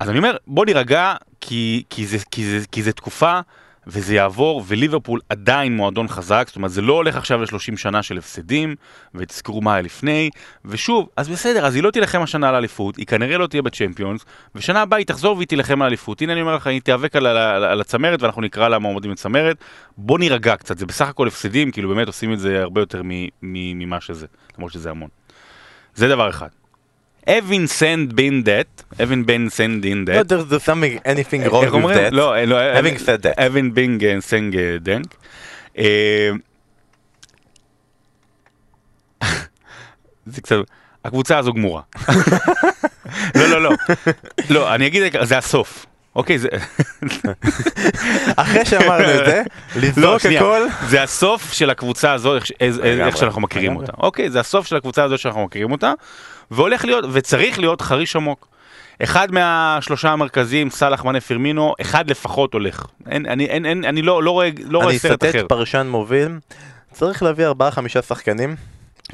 [0.00, 3.40] אז אני אומר, בוא נירגע, כי, כי, זה, כי, זה, כי זה תקופה,
[3.86, 8.18] וזה יעבור, וליברפול עדיין מועדון חזק, זאת אומרת, זה לא הולך עכשיו ל-30 שנה של
[8.18, 8.74] הפסדים,
[9.14, 10.30] ותזכרו מה היה לפני,
[10.64, 14.24] ושוב, אז בסדר, אז היא לא תילחם השנה על האליפות, היא כנראה לא תהיה בצ'מפיונס,
[14.54, 16.22] ושנה הבאה היא תחזור והיא תילחם על האליפות.
[16.22, 19.56] הנה אני אומר לך, היא תיאבק על, על, על הצמרת, ואנחנו נקרא לה מועמדים לצמרת.
[19.96, 23.02] בוא נירגע קצת, זה בסך הכל הפסדים, כאילו באמת עושים את זה הרבה יותר
[23.42, 25.08] ממה שזה, למרות שזה המון.
[25.94, 26.48] זה דבר אחד.
[27.26, 28.66] Having sent been that,
[28.98, 32.12] having been sent in לא, that, there's there's something, anything wrong with that.
[32.12, 33.38] לא, לא, Having said that.
[33.38, 35.06] having been uh, saying uh, that.
[35.78, 36.30] אה,
[40.26, 40.56] זה קצת,
[41.04, 41.82] הקבוצה הזו גמורה.
[43.34, 43.70] לא, לא, לא.
[44.50, 45.86] לא, אני אגיד, זה הסוף.
[46.16, 46.48] אוקיי, זה...
[48.36, 49.42] אחרי שאמרנו את זה,
[49.76, 50.40] לא, לזרוק שנייה.
[50.40, 53.76] הכל, זה הסוף של הקבוצה הזו, איך, שאנחנו מכירים.
[53.76, 53.92] אותה.
[53.98, 55.92] אוקיי, זה הסוף של הקבוצה הזו שאנחנו מכירים אותה,
[56.50, 58.48] והולך להיות, וצריך להיות חריש עמוק.
[59.02, 62.86] אחד מהשלושה המרכזיים, סאלח מנה פרמינו, אחד לפחות הולך.
[63.10, 65.30] אין, אני, אין, אין, אני לא, לא רואה, לא רואה אני סרט אחר.
[65.30, 66.28] אצטט פרשן מוביל,
[66.92, 68.56] צריך להביא ארבעה חמישה שחקנים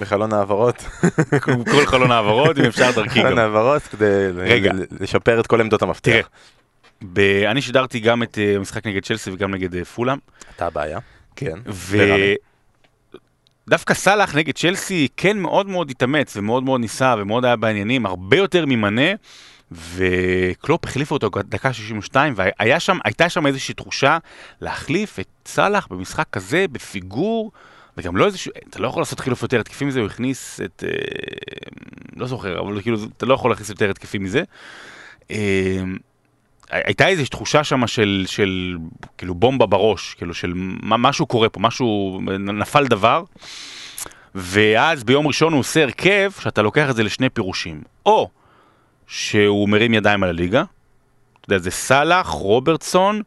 [0.00, 0.84] בחלון העברות,
[1.70, 3.38] כל חלון העברות, אם אפשר דרכי חלון גם.
[3.38, 4.72] העברות כדי רגע.
[5.00, 6.10] לשפר את כל עמדות המפתח.
[6.10, 6.22] תראה,
[7.02, 10.18] ב- אני שידרתי גם את אה, המשחק נגד צ'לסי וגם נגד אה, פולאם,
[10.56, 10.98] אתה הבעיה.
[11.36, 11.58] כן.
[11.88, 12.34] ורמי.
[13.66, 18.36] ודווקא סאלח נגד צ'לסי כן מאוד מאוד התאמץ ומאוד מאוד ניסה ומאוד היה בעניינים, הרבה
[18.36, 19.12] יותר ממנה,
[19.72, 24.18] וקלופ החליף אותו דקה 62, והייתה שם, שם איזושהי תחושה
[24.60, 27.52] להחליף את סאלח במשחק כזה, בפיגור,
[27.96, 30.90] וגם לא איזשהו, אתה לא יכול לעשות חילוף יותר התקפי מזה, הוא הכניס את, אה,
[32.16, 34.42] לא זוכר, אבל כאילו, אתה לא יכול להכניס יותר התקפי מזה.
[35.30, 35.82] אה,
[36.70, 38.76] הייתה איזושהי תחושה שם של, של
[39.18, 43.22] כאילו בומבה בראש, כאילו של מה, משהו קורה פה, משהו, נפל דבר.
[44.34, 47.82] ואז ביום ראשון הוא עושה הרכב שאתה לוקח את זה לשני פירושים.
[48.06, 48.28] או
[49.06, 50.62] שהוא מרים ידיים על הליגה,
[51.40, 53.22] אתה יודע, זה סאלח, רוברטסון,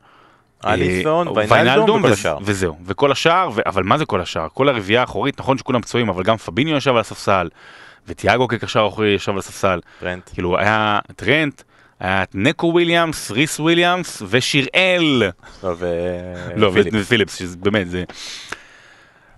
[0.65, 2.37] אליסון, אה, ויינלדום וכל השאר.
[2.41, 3.61] וזהו, וכל השאר, ו...
[3.65, 4.47] אבל מה זה כל השאר?
[4.53, 7.49] כל הרביעייה האחורית, נכון שכולם פצועים, אבל גם פביניו ישב על הספסל,
[8.07, 9.79] וטיאגו כקשר אחורי ישב על הספסל.
[9.99, 10.29] טרנט.
[10.33, 11.61] כאילו היה טרנט,
[12.33, 15.23] נקו וויליאמס, ריס וויליאמס ושיראל.
[15.63, 16.93] לא, ו- לא, פיליפ.
[16.97, 18.03] ופיליפס, שזה באמת זה.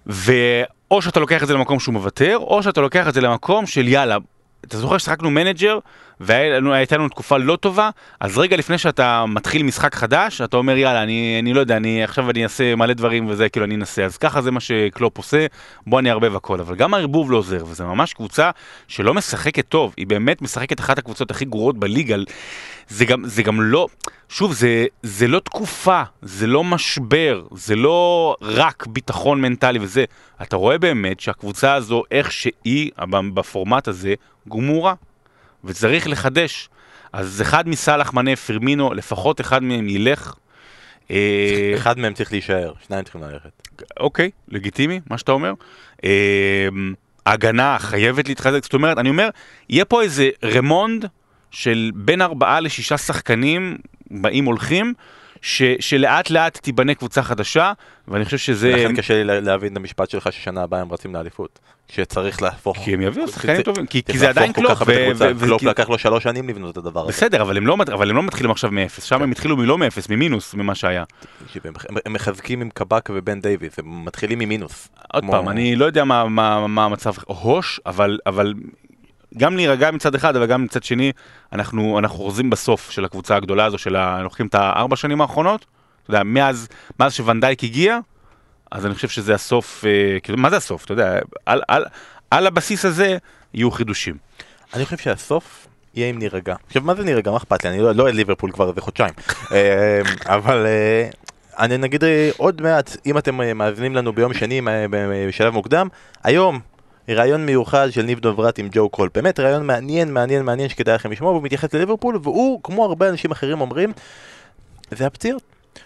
[0.05, 3.87] ואו שאתה לוקח את זה למקום שהוא מוותר, או שאתה לוקח את זה למקום של
[3.87, 4.17] יאללה,
[4.65, 5.79] אתה זוכר ששיחקנו מנג'ר,
[6.19, 11.03] והייתה לנו תקופה לא טובה, אז רגע לפני שאתה מתחיל משחק חדש, אתה אומר יאללה,
[11.03, 14.17] אני, אני לא יודע, אני עכשיו אני אעשה מלא דברים וזה, כאילו אני אנסה, אז
[14.17, 15.45] ככה זה מה שקלופ עושה,
[15.87, 18.51] בוא אני אערבב הכל, אבל גם הערבוב לא עוזר, וזה ממש קבוצה
[18.87, 22.15] שלא משחקת טוב, היא באמת משחקת אחת הקבוצות הכי גרועות בליגה,
[22.87, 23.87] זה גם, זה גם לא,
[24.29, 30.05] שוב, זה, זה לא תקופה, זה לא משבר, זה לא רק ביטחון מנטלי וזה,
[30.41, 32.91] אתה רואה באמת שהקבוצה הזו, איך שהיא,
[33.33, 34.13] בפורמט הזה,
[34.49, 34.93] גמורה,
[35.63, 36.69] וצריך לחדש.
[37.13, 40.35] אז אחד מסאלח מנה פרמינו, לפחות אחד מהם ילך.
[41.11, 43.67] אה, אחד מהם צריך להישאר, שניים צריכים ללכת.
[43.99, 45.53] אוקיי, לגיטימי, מה שאתה אומר.
[46.03, 46.67] אה,
[47.25, 49.29] ההגנה חייבת להתחזק, זאת אומרת, אני אומר,
[49.69, 51.05] יהיה פה איזה רמונט
[51.51, 53.77] של בין ארבעה לשישה שחקנים
[54.11, 54.93] באים הולכים,
[55.45, 57.71] ש, שלאט לאט תיבנה קבוצה חדשה,
[58.07, 58.71] ואני חושב שזה...
[58.71, 61.59] לכן קשה לי לה- להבין את המשפט שלך ששנה הבאה הם רצים לאליפות.
[61.87, 62.77] שצריך להפוך...
[62.77, 64.93] כי הם יביאו שחקנים טובים, כי, כי זה עדיין קלופ, הקבוצה.
[65.25, 67.09] ו- ו- קלופ לקח לו שלוש שנים לבנות את הדבר הזה.
[67.09, 70.09] בסדר, אבל הם, לא, אבל הם לא מתחילים עכשיו מאפס, שם הם התחילו מלא מאפס,
[70.09, 71.03] ממינוס, ממה שהיה.
[71.63, 71.73] הם-
[72.13, 74.87] מחזקים עם קבק ובן דייוויס, הם מתחילים ממינוס.
[75.13, 76.25] עוד כמו- פעם, אני לא יודע מה
[76.85, 78.53] המצב הוש, אבל, אבל
[79.37, 81.11] גם להירגע מצד אחד, אבל גם מצד שני,
[81.53, 84.09] אנחנו, אנחנו אורזים בסוף של הקבוצה הגדולה הזו, של ה...
[84.09, 85.65] אנחנו לוקחים את הארבע שנים האחרונות,
[86.03, 86.67] אתה יודע, מאז,
[86.99, 87.99] מאז שוונדייק הגיע,
[88.71, 90.85] אז אני חושב שזה הסוף, אה, כאילו, מה זה הסוף?
[90.85, 91.85] אתה יודע, על, על,
[92.31, 93.17] על הבסיס הזה
[93.53, 94.17] יהיו חידושים.
[94.73, 96.55] אני חושב שהסוף יהיה אם נירגע.
[96.67, 97.31] עכשיו, מה זה נירגע?
[97.31, 97.69] מה אכפת לי?
[97.69, 99.13] אני לא לא אוהד ליברפול כבר איזה חודשיים.
[99.51, 101.09] אה, אבל אה,
[101.59, 104.61] אני נגיד אה, עוד מעט, אם אתם אה, מאזינים לנו ביום שני
[105.27, 105.87] בשלב מוקדם,
[106.23, 106.59] היום
[107.09, 109.09] ראיון מיוחד של ניב דוברת עם ג'ו קול.
[109.13, 113.31] באמת ראיון מעניין, מעניין, מעניין שכדאי לכם לשמוע, והוא מתייחס לליברפול, והוא, כמו הרבה אנשים
[113.31, 113.93] אחרים אומרים,
[114.91, 115.41] זה הפציעות.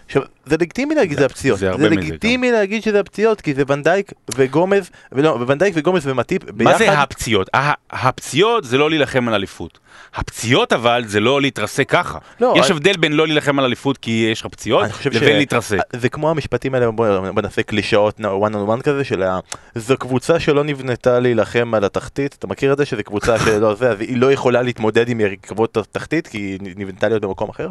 [0.08, 4.12] עכשיו, זה לגיטימי להגיד זה הפציעות, זה זה לגיטימי להגיד שזה הפציעות, כי זה ונדייק
[4.34, 6.72] וגומז, ולא, וונדייק וגומז ומטיפ ביחד.
[6.72, 7.50] מה זה הפציעות?
[7.90, 9.78] הפציעות זה לא להילחם על אליפות.
[10.14, 12.18] הפציעות אבל זה לא להתרסק ככה.
[12.40, 15.76] לא, יש אני- הבדל בין לא להילחם על אליפות כי יש לך פציעות, לבין להתרסק.
[15.96, 18.22] זה כמו המשפטים האלה, בוא נעשה קלישאות one
[18.54, 19.38] on one כזה, של ה...
[19.74, 22.84] זו קבוצה שלא נבנתה להילחם על התחתית, אתה מכיר את זה?
[22.84, 27.08] שזו קבוצה שלא זה, אז היא לא יכולה להתמודד עם יריבות התחתית, כי היא נבנתה
[27.08, 27.70] להיות במקום אחר.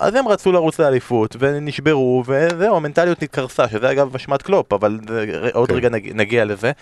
[0.00, 1.36] אז הם רצו לרוץ לאליפות,
[1.80, 5.74] ונשברו, וזהו, המנטליות נתקרסה, שזה אגב אשמת קלופ, אבל זה- עוד כן.
[5.74, 6.72] רגע נג- נגיע לזה.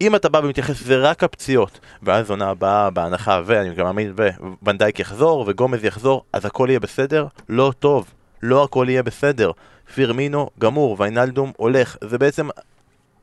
[0.00, 4.14] אם אתה בא ומתייחס לזה רק הפציעות, ואז עונה הבאה בהנחה, ואני גם מאמין,
[4.62, 7.26] וונדייק יחזור, וגומז יחזור, אז הכל יהיה בסדר?
[7.48, 8.06] לא טוב,
[8.42, 9.50] לא הכל יהיה בסדר.
[9.94, 12.48] פירמינו גמור, ויינלדום הולך, זה בעצם,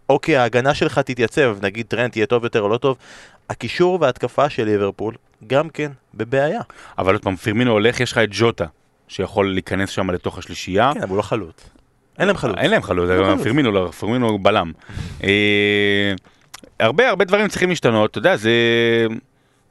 [0.10, 2.98] אוקיי, ההגנה שלך תתייצב, נגיד טרנט יהיה טוב יותר או לא טוב,
[3.50, 5.16] הקישור וההתקפה של ליברפול,
[5.48, 6.62] גם כן, בבעיה.
[6.98, 8.66] אבל עוד פעם, פירמינו הולך, יש לך את ג'וטה,
[9.08, 10.92] שיכול להיכנס שם לתוך השלישייה.
[10.94, 11.70] כן, אבל הוא לא חלוץ.
[12.20, 12.58] אין להם חלוץ.
[12.58, 13.10] אין להם חלוץ.
[13.44, 14.72] פירמינו לא, פירמינו הוא בלם.
[15.24, 16.14] אה,
[16.80, 18.52] הרבה הרבה דברים צריכים להשתנות, אתה יודע, זה...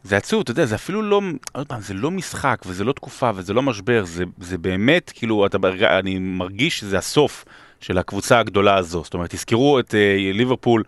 [0.07, 1.21] זה עצוב, אתה יודע, זה אפילו לא,
[1.53, 5.47] עוד פעם, זה לא משחק, וזה לא תקופה, וזה לא משבר, זה, זה באמת, כאילו,
[5.47, 5.59] אתה,
[5.99, 7.45] אני מרגיש שזה הסוף
[7.81, 9.05] של הקבוצה הגדולה הזו.
[9.05, 10.83] זאת אומרת, תזכרו את אה, ליברפול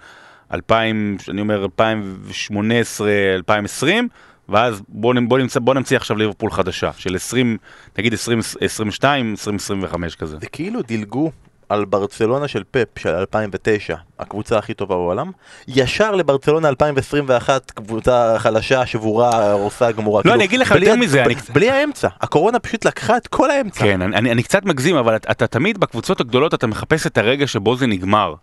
[0.52, 4.08] 2000, אני אומר 2018, 2020,
[4.48, 7.56] ואז בואו בוא נמצא, בוא נמציא עכשיו ליברפול חדשה, של 20,
[7.98, 10.36] נגיד 2022, 2025 כזה.
[10.40, 11.30] זה כאילו דילגו
[11.68, 15.30] על ברצלונה של פפ של 2009, הקבוצה הכי טובה בעולם,
[15.68, 20.18] ישר לברצלונה 2021, קבוצה חלשה, שבורה, רוסה, גמורה.
[20.18, 23.50] לא, כאילו, אני אגיד לך יותר מזה, אני- בלי האמצע, הקורונה פשוט לקחה את כל
[23.50, 23.80] האמצע.
[23.80, 27.18] כן, אני, אני, אני קצת מגזים, אבל אתה, אתה תמיד בקבוצות הגדולות אתה מחפש את
[27.18, 28.34] הרגע שבו זה נגמר.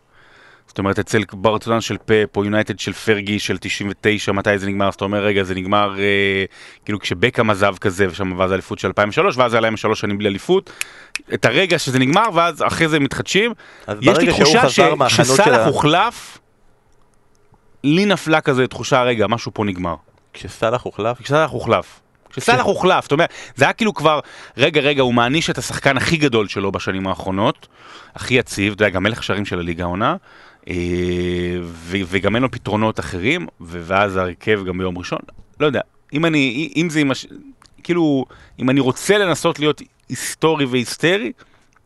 [0.68, 4.88] זאת אומרת, אצל ברצלונה של פאפ או יונייטד של פרגי של 99, מתי זה נגמר?
[4.88, 6.46] אז אתה אומר, רגע, זה נגמר אה,
[6.86, 10.30] כאילו כשבקאם עזב כזה, ושם ואז האליפות של 2003, ואז היה להם שלוש שנים בלי
[10.30, 10.72] אליפות.
[11.34, 13.54] את הרגע שזה נגמר, ואז אחרי זה מתחדשים.
[14.02, 15.68] יש לי תחושה שכשסאלח.
[15.68, 16.38] הוחלף,
[17.84, 19.96] לי נפלה כזה תחושה, רגע, משהו פה נגמר.
[20.34, 22.00] כשסאלח הוחלף, כשסאלח הוחלף.
[22.30, 24.20] כשסאלח הוחלף, זאת אומרת, זה היה כאילו כבר,
[24.58, 27.68] רגע, רגע, הוא מעניש את השחקן הכי גדול שלו בשנים האחרונות,
[28.16, 30.16] הכי יציב, אתה יודע, גם מלך שערים של הליגה העונה,
[31.90, 35.20] וגם אין לו פתרונות אחרים, ואז ההרכב גם ביום ראשון,
[35.60, 35.82] לא יודע,
[36.14, 37.02] אם אני, אם זה.
[37.84, 38.26] כאילו,
[38.60, 41.32] אם אני רוצה לנסות להיות היסטורי והיסטרי,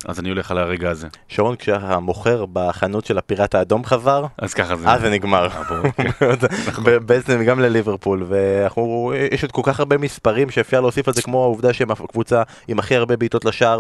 [0.06, 1.08] אז אני הולך על הרגע הזה.
[1.28, 4.90] שרון כשהמוכר בחנות של הפיראט האדום חזר, אז ככה זה.
[4.90, 5.48] אז זה נגמר.
[5.70, 6.10] ברור, כן.
[6.86, 11.22] ב- בעצם גם לליברפול, ואנחנו, יש עוד כל כך הרבה מספרים שאפשר להוסיף על זה,
[11.22, 13.80] כמו העובדה שהם הקבוצה עם הכי הרבה בעיטות לשער,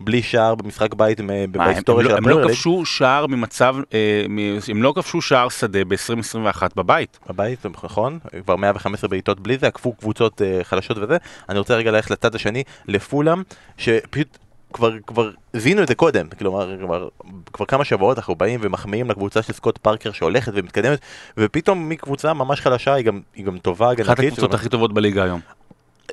[0.00, 2.48] בלי שער במשחק בית בהיסטוריה של לא- הם לא ליג.
[2.50, 4.22] כבשו שער ממצב, אה,
[4.68, 7.18] הם לא כבשו שער שדה ב-2021 בבית.
[7.28, 8.18] בבית, נכון?
[8.44, 11.16] כבר 115 בעיטות בלי זה, עקפו קבוצות אה, חלשות וזה.
[11.48, 13.42] אני רוצה רגע ללכת לצד השני, לפולאם,
[13.78, 14.38] שפשוט
[14.72, 17.08] כבר, כבר זיהינו את זה קודם, כלומר, כבר,
[17.52, 20.98] כבר כמה שבועות אנחנו באים ומחמיאים לקבוצה של סקוט פארקר שהולכת ומתקדמת,
[21.36, 24.12] ופתאום מקבוצה ממש חלשה, היא גם, היא גם טובה הגנתית.
[24.12, 25.40] אחת הקבוצות הכי טובות בליגה היום.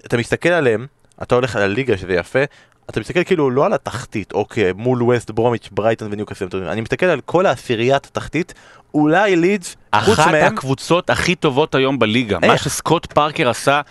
[0.05, 0.87] אתה מסתכל עליהם,
[1.23, 2.39] אתה הולך על הליגה שזה יפה,
[2.89, 7.21] אתה מסתכל כאילו לא על התחתית, אוקיי, מול ווסט ברומיץ', ברייטון וניוקאסל, אני מסתכל על
[7.21, 8.53] כל העשיריית התחתית,
[8.93, 12.39] אולי לידס, חוץ אחת מהם, הקבוצות הכי טובות היום בליגה.
[12.39, 12.63] מה איך?
[12.63, 13.81] שסקוט פארקר עשה,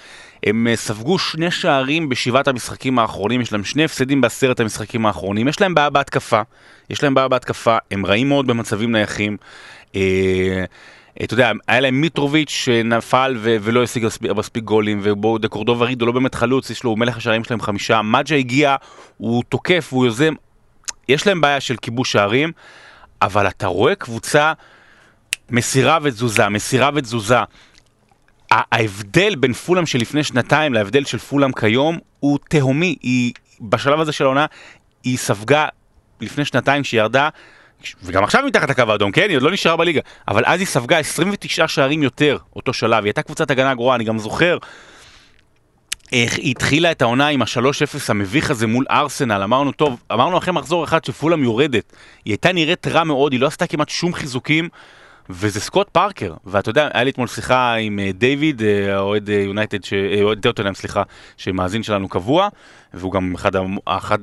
[0.46, 5.48] הם אה, ספגו שני שערים בשבעת המשחקים האחרונים, יש להם שני הפסדים בעשרת המשחקים האחרונים,
[5.48, 6.42] יש להם בעיה בהתקפה,
[6.90, 9.36] יש להם בעיה בהתקפה, הם רעים מאוד במצבים נייחים.
[9.96, 10.64] אה,
[11.24, 16.12] אתה יודע, היה להם מיטרוביץ' שנפל ו- ולא השיג מספיק, גולים, ובואו דקורדובה רידו לא
[16.12, 18.76] באמת חלוץ, יש לו, הוא מלך השערים שלהם חמישה, מג'ה הגיע,
[19.16, 20.34] הוא תוקף, הוא יוזם,
[21.08, 22.52] יש להם בעיה של כיבוש שערים,
[23.22, 24.52] אבל אתה רואה קבוצה
[25.50, 27.38] מסירה ותזוזה, מסירה ותזוזה.
[28.52, 34.12] ההבדל בין פולאם של לפני שנתיים להבדל של פולאם כיום הוא תהומי, היא בשלב הזה
[34.12, 34.46] של העונה
[35.04, 35.66] היא ספגה
[36.20, 37.28] לפני שנתיים שהיא ירדה,
[38.02, 39.28] וגם עכשיו מתחת לקו האדום, כן?
[39.28, 43.08] היא עוד לא נשארה בליגה, אבל אז היא ספגה 29 שערים יותר, אותו שלב, היא
[43.08, 44.58] הייתה קבוצת הגנה גרועה, אני גם זוכר.
[46.12, 50.52] איך היא התחילה את העונה עם ה-3-0 המביך הזה מול ארסנל, אמרנו טוב, אמרנו אחרי
[50.52, 51.92] מחזור אחד שפולאם יורדת,
[52.24, 54.68] היא הייתה נראית רע מאוד, היא לא עשתה כמעט שום חיזוקים,
[55.30, 59.34] וזה סקוט פארקר, ואתה יודע, היה לי אתמול שיחה עם אה, דיוויד, אה, האוהד אה,
[59.34, 59.78] יונייטד,
[60.22, 61.02] אוהד טוטנאם, סליחה,
[61.36, 62.48] שמאזין שלנו קבוע,
[62.94, 63.52] והוא גם אחד,
[63.86, 64.18] אחד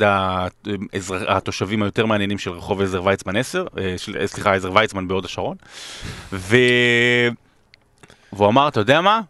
[1.27, 5.55] התושבים היותר מעניינים של רחוב עזר ויצמן 10, אה, של- סליחה, עזר ויצמן בהוד השרון,
[6.33, 6.57] ו...
[8.33, 9.21] והוא אמר, אתה יודע מה?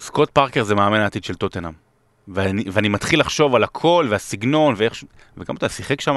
[0.00, 1.72] סקוט פארקר זה מאמן העתיד של טוטנאם.
[2.28, 5.04] ואני, ואני מתחיל לחשוב על הכל והסגנון ואיך, ש-
[5.36, 6.16] וגם אתה שיחק שם.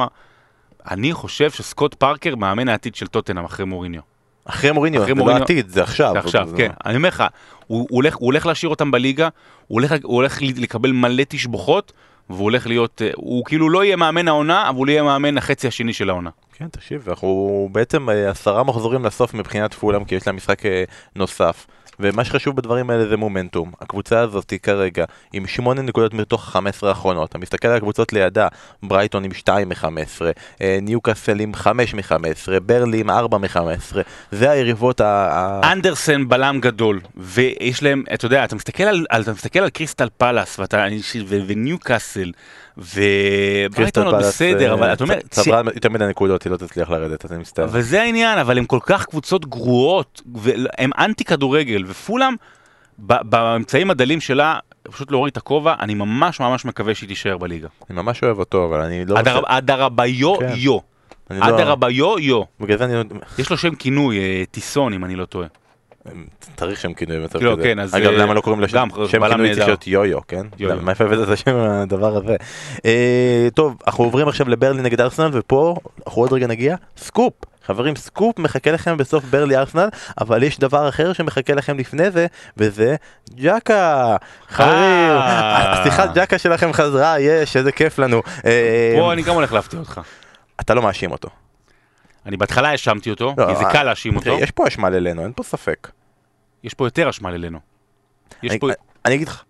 [0.92, 4.02] אני חושב שסקוט פארקר מאמן העתיד של טוטנאם אחרי מוריניו.
[4.50, 6.12] אחרי מוריניו, אחרי זה לא מוריניו- עתיד, זה עכשיו.
[6.14, 6.72] זה עכשיו, זה- כן.
[6.86, 7.24] אני אומר לך,
[7.68, 9.30] הוא, הוא, הולך, הוא הולך להשאיר אותם בליגה,
[9.68, 11.94] הוא הולך, הוא הולך לקבל מלא תשבוכות,
[12.30, 15.68] והוא הולך להיות, אה, הוא כאילו לא יהיה מאמן העונה, אבל הוא יהיה מאמן החצי
[15.68, 16.30] השני של העונה.
[16.54, 17.30] כן, תקשיב, אנחנו
[17.72, 20.84] בעצם אה, עשרה מחזורים לסוף מבחינת פולאם, כי יש להם משחק אה,
[21.16, 21.66] נוסף.
[22.00, 23.72] ומה שחשוב בדברים האלה זה מומנטום.
[23.82, 27.30] הקבוצה הזאת כרגע עם 8 נקודות מתוך 15 האחרונות.
[27.30, 28.48] אתה מסתכל על הקבוצות לידה,
[28.84, 29.86] ברייטון עם 2 מ-15,
[30.62, 33.98] אה, ניוקאסל עם 5 מ-15, ברלי עם 4 מ-15.
[34.32, 35.62] זה היריבות ה...
[35.72, 40.60] אנדרסן בלם גדול, ויש להם, אתה יודע, אתה מסתכל על, אתה מסתכל על קריסטל פלאס,
[41.28, 42.32] וניוקאסל,
[42.78, 47.32] וברייטון עוד בסדר, אה, אבל אתה אומר, צברה יותר מדי נקודות, היא לא תצליח לרדת,
[47.32, 47.68] אני מצטער.
[47.72, 52.34] וזה העניין, אבל הם כל כך קבוצות גרועות, והם אנטי כדורגל, ופולאם,
[53.00, 57.68] ב- באמצעים הדלים שלה, פשוט להוריד את הכובע, אני ממש ממש מקווה שהיא תישאר בליגה.
[57.90, 59.20] אני ממש אוהב אותו, אבל אני לא...
[59.20, 60.50] אדר- אדרביו כן.
[60.56, 60.78] יו.
[61.32, 62.42] אני לא- אדרביו יו.
[62.60, 62.94] בגלל זה אני...
[63.38, 65.48] יש לו שם כינוי, אה, טיסון, אם אני לא טועה.
[66.56, 67.64] צריך שם כינוי מצב לא, כזה.
[67.64, 69.68] כן, אז, אגב, אה, למה לא קוראים לו גם, שם כינוי צריך.
[69.68, 70.48] להיות יו-יו, כן?
[70.60, 70.82] יו-יו.
[70.82, 72.36] מאיפה הבאת את השם הדבר הזה?
[72.86, 75.76] אה, טוב, אנחנו עוברים עכשיו לברלי נגד ארסנל, ופה
[76.08, 77.34] אנחנו עוד רגע נגיע, סקופ.
[77.68, 79.90] חברים, סקופ מחכה לכם בסוף ברלי ארסנל,
[80.22, 82.96] אבל יש דבר אחר שמחכה לכם לפני זה, וזה
[83.36, 84.16] ג'קה.
[84.50, 85.82] חברים, אה.
[85.82, 88.22] השיחת ג'קה שלכם חזרה, יש, איזה כיף לנו.
[88.46, 90.02] אה, פה אני גם הולך להפתיע אותך.
[90.60, 91.30] אתה לא מאשים אותו.
[92.26, 94.38] אני בהתחלה האשמתי אותו, לא, כי זה אה, קל להאשים אותו.
[94.40, 95.88] יש פה אשמה ללנו, אין פה ספק.
[96.64, 97.60] יש פה יותר אשמה ללנו.
[98.44, 98.68] יש אני, פה...
[99.06, 99.44] אני אגיד לך,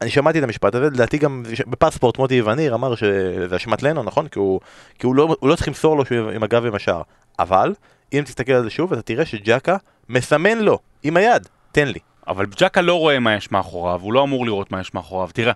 [0.00, 4.28] אני שמעתי את המשפט הזה, לדעתי גם בפספורט מוטי וניר אמר שזה אשמת לנו, נכון?
[4.28, 4.60] כי הוא,
[4.98, 7.02] כי הוא, לא, הוא לא צריך למסור לו שהוא עם הגב ועם השער.
[7.38, 7.74] אבל,
[8.12, 9.76] אם תסתכל על זה שוב, אתה תראה שג'קה
[10.08, 11.98] מסמן לו, עם היד, תן לי.
[12.26, 15.28] אבל ג'קה לא רואה מה יש מאחוריו, הוא לא אמור לראות מה יש מאחוריו.
[15.32, 15.52] תראה,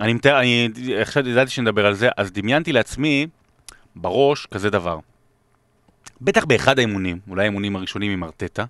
[0.00, 0.68] אני מתאר, אני
[1.00, 3.26] עכשיו ידעתי שנדבר על זה, אז דמיינתי לעצמי
[3.96, 4.98] בראש כזה דבר.
[6.20, 8.64] בטח באחד האימונים, אולי האימונים הראשונים עם ארטטה,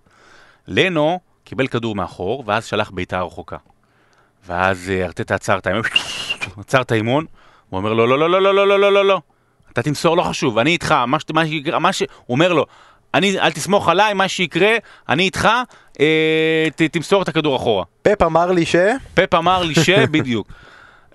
[0.68, 3.56] לנו קיבל כדור מאחור, ואז שלח בעיטה רחוקה.
[4.46, 5.82] ואז אה, ארטטה עצר את האימון,
[6.60, 7.24] עצר את האימון,
[7.70, 9.20] הוא אומר לו, לא, לא, לא, לא, לא, לא, לא, לא, לא,
[9.72, 11.24] אתה תמסור, לא חשוב, אני איתך, מה ש...
[11.80, 12.00] מה ש...
[12.00, 12.66] הוא אומר לו,
[13.14, 14.72] אני, אל תסמוך עליי, מה שיקרה,
[15.08, 15.48] אני איתך,
[16.00, 17.84] אה, ת, תמסור את הכדור אחורה.
[18.02, 18.76] פפ אמר לי ש...
[19.14, 19.90] פפ אמר לי ש...
[20.14, 20.48] בדיוק.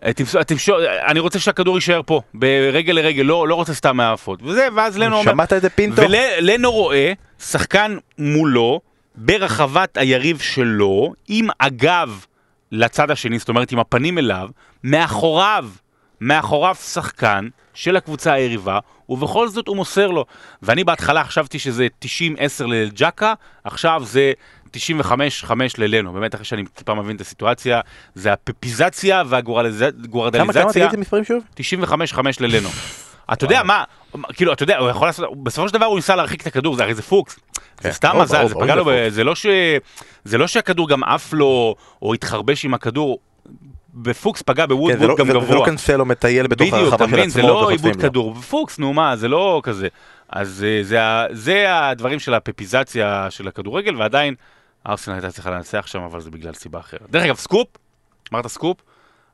[0.05, 4.39] אה, תמסור, תמסור, אני רוצה שהכדור יישאר פה, ברגל לרגל, לא, לא רוצה סתם מהעפות.
[4.43, 5.31] וזה, ואז לנו אומר...
[5.31, 6.01] שמעת את זה פינטו?
[6.01, 8.81] ולנו רואה שחקן מולו,
[9.19, 12.25] ברחבת היריב שלו, עם הגב
[12.71, 14.49] לצד השני, זאת אומרת עם הפנים אליו,
[14.83, 15.69] מאחוריו,
[16.21, 18.79] מאחוריו שחקן של הקבוצה היריבה,
[19.09, 20.25] ובכל זאת הוא מוסר לו.
[20.61, 22.07] ואני בהתחלה חשבתי שזה 90-10
[22.67, 24.31] לג'קה, עכשיו זה
[24.75, 26.13] 95-5 ללנו.
[26.13, 27.81] באמת, אחרי שאני טיפה מבין את הסיטואציה,
[28.15, 29.53] זה הפפיזציה כמה, כמה,
[30.01, 30.71] והגורדליזציה.
[30.71, 31.43] תגיד את המספרים שוב?
[31.83, 32.69] 95-5 ללנו.
[33.33, 33.83] אתה יודע מה,
[34.33, 36.83] כאילו, אתה יודע, הוא יכול לעשות, בסופו של דבר הוא ניסה להרחיק את הכדור, זה
[36.83, 37.39] הרי זה פוקס.
[37.81, 39.33] זה סתם מזל, זה פגע לו, זה לא.
[40.23, 43.19] זה לא שהכדור גם עף לו, או התחרבש עם הכדור,
[43.93, 45.55] בפוקס פגע כן, זה בוודווד לא- גם זה- זה גבוה.
[45.55, 47.95] לא קנסלו מטייל בתוך בדיוק, הרחבה של מבין, זה עצמו לא עיבוד.
[48.01, 49.87] כדור, פוקס, נו מה, זה לא כזה.
[50.29, 50.99] אז אה, זה
[51.31, 54.35] זה הדברים של הפפיזציה של הכדורגל, ועדיין
[54.87, 57.01] ארסנל הייתה צריכה לנצח שם, אבל זה בגלל סיבה אחרת.
[57.09, 57.67] דרך אגב, סקופ,
[58.33, 58.77] אמרת סקופ,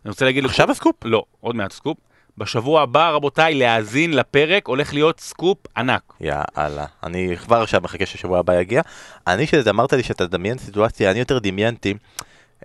[0.05, 0.45] אני רוצה להגיד...
[0.45, 0.95] עכשיו הסקופ?
[1.05, 1.97] לא, עוד מעט סקופ.
[2.37, 6.13] בשבוע הבא, רבותיי, להאזין לפרק, הולך להיות סקופ ענק.
[6.21, 8.81] יאללה, אני כבר עכשיו מחכה שהשבוע הבא יגיע.
[9.27, 11.93] אני שאמרת לי שאתה תדמיין סיטואציה, אני יותר דמיינתי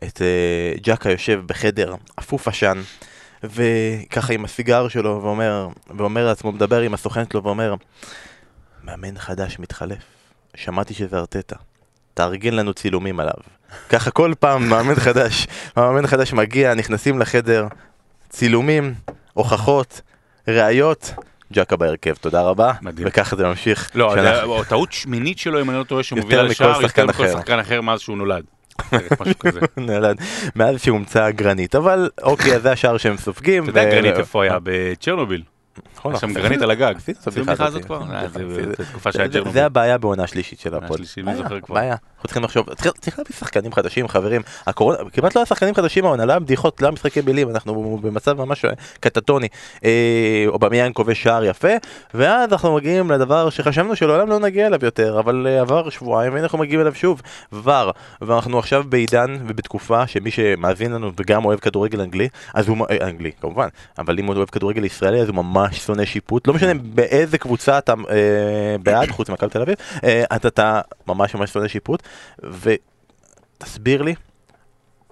[0.04, 2.80] את אה, ג'קה יושב בחדר אפוף עשן,
[3.44, 7.74] וככה עם הסיגר שלו, ואומר, ואומר לעצמו, מדבר עם הסוכן שלו ואומר,
[8.84, 10.02] מאמן חדש מתחלף,
[10.54, 11.56] שמעתי שזה ארטטה,
[12.14, 13.34] תארגן לנו צילומים עליו.
[13.88, 15.46] ככה כל פעם מאמן חדש,
[15.76, 17.66] מאמן חדש מגיע, נכנסים לחדר,
[18.28, 18.94] צילומים,
[19.32, 20.00] הוכחות,
[20.48, 21.12] ראיות,
[21.52, 22.72] ג'קה בהרכב, תודה רבה.
[22.82, 23.08] מדהים.
[23.10, 23.90] וככה זה ממשיך.
[23.94, 27.12] לא, שנה- או טעות שמינית שלו, אם אני לא טועה, שמובילה מכל לשער, שחקן יותר
[27.12, 27.32] מכל אחר.
[27.32, 28.44] שחקן אחר מאז שהוא נולד.
[29.76, 30.16] נולד
[30.56, 33.62] מאז שהומצא גרנית, אבל אוקיי, אז זה השער שהם סופגים.
[33.62, 34.58] אתה יודע גרנית איפה היה?
[34.62, 35.42] בצ'רנוביל.
[35.96, 36.94] נכון, יש שם גרנית על הגג.
[37.26, 38.02] עשינו את הזאת כבר?
[38.12, 41.00] אה, זה תקופה שהיה הבעיה בעונה השלישית של ה pod.
[41.24, 41.32] מי
[41.68, 41.96] בעיה.
[42.20, 44.42] אנחנו צריכים לחשוב, צריך להביא שחקנים חדשים, חברים.
[44.66, 47.98] הקורונה, כמעט לא היה שחקנים חדשים העונה, לא היה בדיחות, לא היה משחקי מילים, אנחנו
[48.02, 48.64] במצב ממש
[49.00, 49.48] קטטוני.
[49.84, 51.68] אה, אובמיאן כובש שער יפה,
[52.14, 56.44] ואז אנחנו מגיעים לדבר שחשבנו שלעולם לא נגיע אליו יותר, אבל אה, עבר שבועיים והנה
[56.44, 57.22] אנחנו מגיעים אליו שוב,
[57.52, 57.90] VAR.
[58.20, 63.30] ואנחנו עכשיו בעידן ובתקופה שמי שמאזין לנו וגם אוהב כדורגל אנגלי, אז הוא, אה, אנגלי
[63.40, 63.68] כמובן,
[63.98, 67.78] אבל אם הוא אוהב כדורגל ישראלי אז הוא ממש שונא שיפוט, לא משנה באיזה קבוצה
[67.78, 72.02] אתה אה, בעד, חוץ ממכבי תל אביב, אה, אתה, אתה ממש ממש שונא שיפוט,
[73.58, 74.14] ותסביר לי,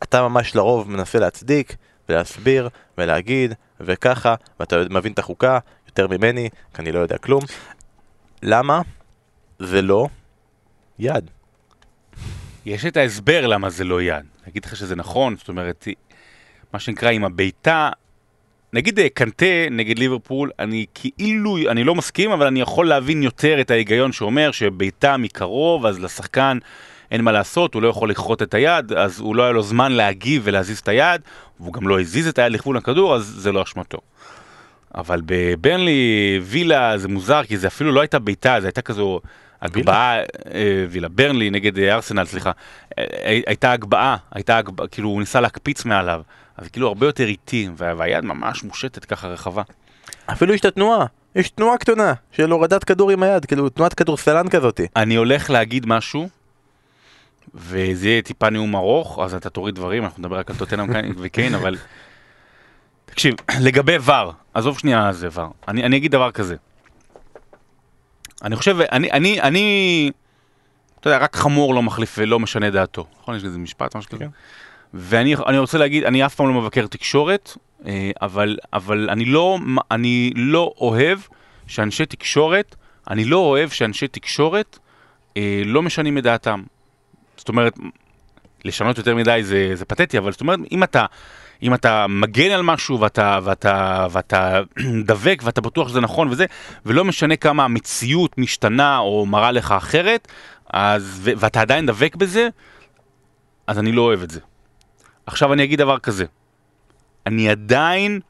[0.03, 1.77] אתה ממש לרוב מנסה להצדיק
[2.09, 7.43] ולהסביר ולהגיד וככה, ואתה מבין את החוקה יותר ממני, כי אני לא יודע כלום,
[8.43, 8.81] למה
[9.59, 10.09] זה לא
[10.99, 11.31] יד?
[12.65, 14.15] יש את ההסבר למה זה לא יד.
[14.15, 15.89] אני אגיד לך שזה נכון, זאת אומרת,
[16.73, 17.91] מה שנקרא עם הבעיטה,
[18.73, 23.61] נגיד אה, קנטה נגד ליברפול, אני כאילו, אני לא מסכים, אבל אני יכול להבין יותר
[23.61, 26.59] את ההיגיון שאומר שבעיטה מקרוב, אז לשחקן
[27.11, 29.93] אין מה לעשות, הוא לא יכול לכרות את היד, אז הוא לא היה לו זמן
[29.93, 31.21] להגיב ולהזיז את היד,
[31.61, 33.99] והוא גם לא הזיז את היד לכיוון הכדור, אז זה לא אשמתו.
[34.95, 39.21] אבל בברנלי, וילה, זה מוזר, כי זה אפילו לא הייתה בעיטה, זה הייתה כזו
[39.63, 40.19] הגבהה,
[40.55, 42.51] אה, וילה, ברנלי נגד אה, ארסנל, סליחה,
[43.47, 46.23] הייתה הגבהה, הייתה הגבהה, כאילו הוא ניסה להקפיץ מעליו,
[46.59, 49.63] אז כאילו הרבה יותר איטי, וה- והיד ממש מושטת ככה רחבה.
[50.33, 54.49] אפילו יש את התנועה, יש תנועה קטנה של הורדת כדור עם היד, כאילו תנועת כדורסלן
[54.49, 54.87] כזאתי.
[54.97, 56.29] אני הולך להגיד משהו,
[57.55, 61.15] וזה יהיה טיפה נאום ארוך, אז אתה תוריד דברים, אנחנו נדבר רק על טוטנאם קיין-
[61.23, 61.77] וקיין, אבל...
[63.07, 66.57] תקשיב, לגבי ור, עזוב שנייה זה ור, אני, אני אגיד דבר כזה.
[68.43, 70.11] אני חושב, אני, אני, אני,
[71.01, 73.07] אתה יודע, רק חמור לא מחליף ולא משנה דעתו.
[73.23, 73.37] נכון?
[73.37, 74.19] יש לזה משפט, משהו כזה?
[74.25, 74.31] כן.
[74.95, 79.59] ואני אני רוצה להגיד, אני אף פעם לא מבקר תקשורת, אה, אבל, אבל אני, לא,
[79.91, 81.19] אני לא אוהב
[81.67, 82.77] שאנשי תקשורת,
[83.11, 84.79] אני לא אוהב שאנשי תקשורת
[85.37, 86.63] אה, לא משנים את דעתם.
[87.37, 87.75] זאת אומרת,
[88.65, 91.07] לשנות יותר מדי זה, זה פתטי, אבל זאת אומרת, אם אתה,
[91.63, 94.61] אם אתה מגן על משהו ואתה, ואתה, ואתה
[95.11, 96.47] דבק ואתה בטוח שזה נכון וזה,
[96.87, 100.29] ולא משנה כמה המציאות משתנה או מראה לך אחרת,
[100.73, 102.49] אז, ואתה עדיין דבק בזה,
[103.67, 104.41] אז אני לא אוהב את זה.
[105.29, 106.25] עכשיו אני אגיד דבר כזה,
[107.27, 108.21] אני עדיין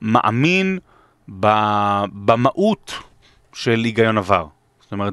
[0.00, 0.78] מאמין
[1.28, 2.92] במהות
[3.52, 4.46] של היגיון עבר.
[4.80, 5.12] זאת אומרת,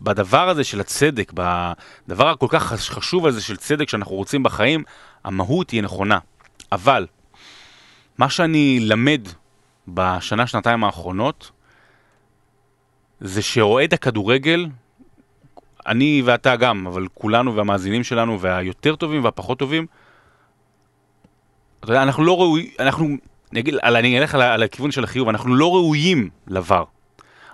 [0.00, 4.84] בדבר הזה של הצדק, בדבר הכל כך חש- חשוב הזה של צדק שאנחנו רוצים בחיים,
[5.24, 6.18] המהות היא נכונה.
[6.72, 7.06] אבל,
[8.18, 9.28] מה שאני למד
[9.88, 11.50] בשנה, שנתיים האחרונות,
[13.20, 14.66] זה שאוהד הכדורגל,
[15.86, 19.86] אני ואתה גם, אבל כולנו והמאזינים שלנו, והיותר טובים והפחות טובים,
[21.86, 23.06] אתה יודע, אנחנו לא ראויים, אנחנו,
[23.52, 26.84] אני אגיד, אני אלך על, על הכיוון של החיוב, אנחנו לא ראויים לבר.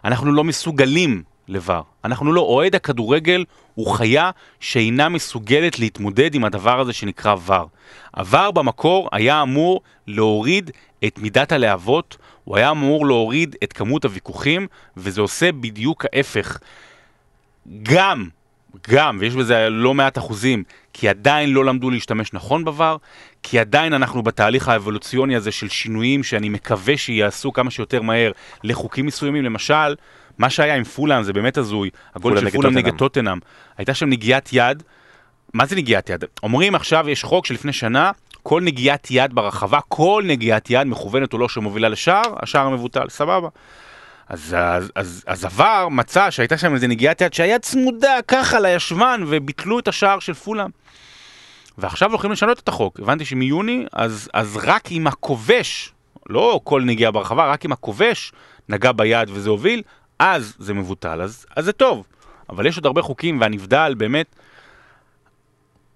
[0.05, 1.83] אנחנו לא מסוגלים לבר.
[2.05, 4.31] אנחנו לא, אוהד הכדורגל הוא חיה
[4.61, 7.69] שאינה מסוגלת להתמודד עם הדבר הזה שנקרא ור.
[8.15, 10.71] הבר במקור היה אמור להוריד
[11.05, 14.67] את מידת הלהבות, הוא היה אמור להוריד את כמות הוויכוחים,
[14.97, 16.59] וזה עושה בדיוק ההפך.
[17.83, 18.29] גם,
[18.91, 22.99] גם, ויש בזה לא מעט אחוזים, כי עדיין לא למדו להשתמש נכון בVAR,
[23.43, 28.33] כי עדיין אנחנו בתהליך האבולוציוני הזה של שינויים שאני מקווה שיעשו כמה שיותר מהר
[28.65, 29.95] לחוקים מסוימים, למשל,
[30.39, 32.97] מה שהיה עם פולאם זה באמת הזוי, הגול של פולאם נגד.
[32.97, 33.39] טוטנאם,
[33.79, 34.83] הייתה שם נגיעת יד,
[35.55, 36.25] מה זה נגיעת יד?
[36.43, 38.11] אומרים עכשיו יש חוק שלפני שנה,
[38.43, 43.49] כל נגיעת יד ברחבה, כל נגיעת יד מכוונת או לא שמובילה לשער, השער מבוטל, סבבה.
[44.33, 49.23] אז, אז, אז, אז עבר מצא שהייתה שם איזה נגיעת יד שהיד צמודה ככה לישבן
[49.27, 50.71] וביטלו את השער של פולאם.
[51.79, 55.93] ועכשיו הולכים לשנות את החוק, הבנתי שמיוני, אז, אז רק אם הכובש,
[56.29, 58.33] לא כל נגיעה ברחבה, רק אם הכובש
[58.69, 59.83] נגע ביד וזה הוביל,
[60.19, 62.07] אז זה מבוטל, אז, אז זה טוב.
[62.49, 64.27] אבל יש עוד הרבה חוקים, והנבדל באמת,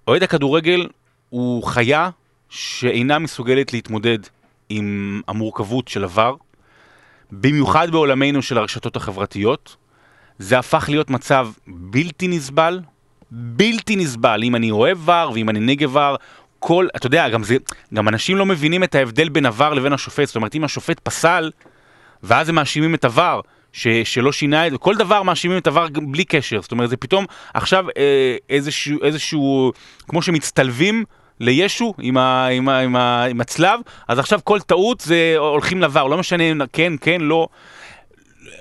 [0.08, 0.88] אוהד הכדורגל
[1.30, 2.10] הוא חיה
[2.48, 4.18] שאינה מסוגלת להתמודד
[4.68, 6.34] עם המורכבות של עבר,
[7.32, 9.76] במיוחד בעולמנו של הרשתות החברתיות.
[10.38, 12.80] זה הפך להיות מצב בלתי נסבל,
[13.30, 16.16] בלתי נסבל, אם אני אוהב ור ואם אני נגד ור,
[16.58, 17.56] כל, אתה יודע, גם, זה,
[17.94, 21.50] גם אנשים לא מבינים את ההבדל בין עבר לבין השופט, זאת אומרת, אם השופט פסל,
[22.22, 23.04] ואז הם מאשימים את
[23.72, 26.96] ש, שלא שינה את זה, כל דבר מאשימים את גם בלי קשר, זאת אומרת, זה
[26.96, 27.24] פתאום
[27.54, 29.72] עכשיו אה, איזשהו, איזשהו,
[30.08, 31.04] כמו שמצטלבים
[31.40, 35.82] לישו עם, ה, עם, ה, עם, ה, עם הצלב, אז עכשיו כל טעות זה הולכים
[35.82, 37.48] לבר, לא משנה, כן, כן, לא.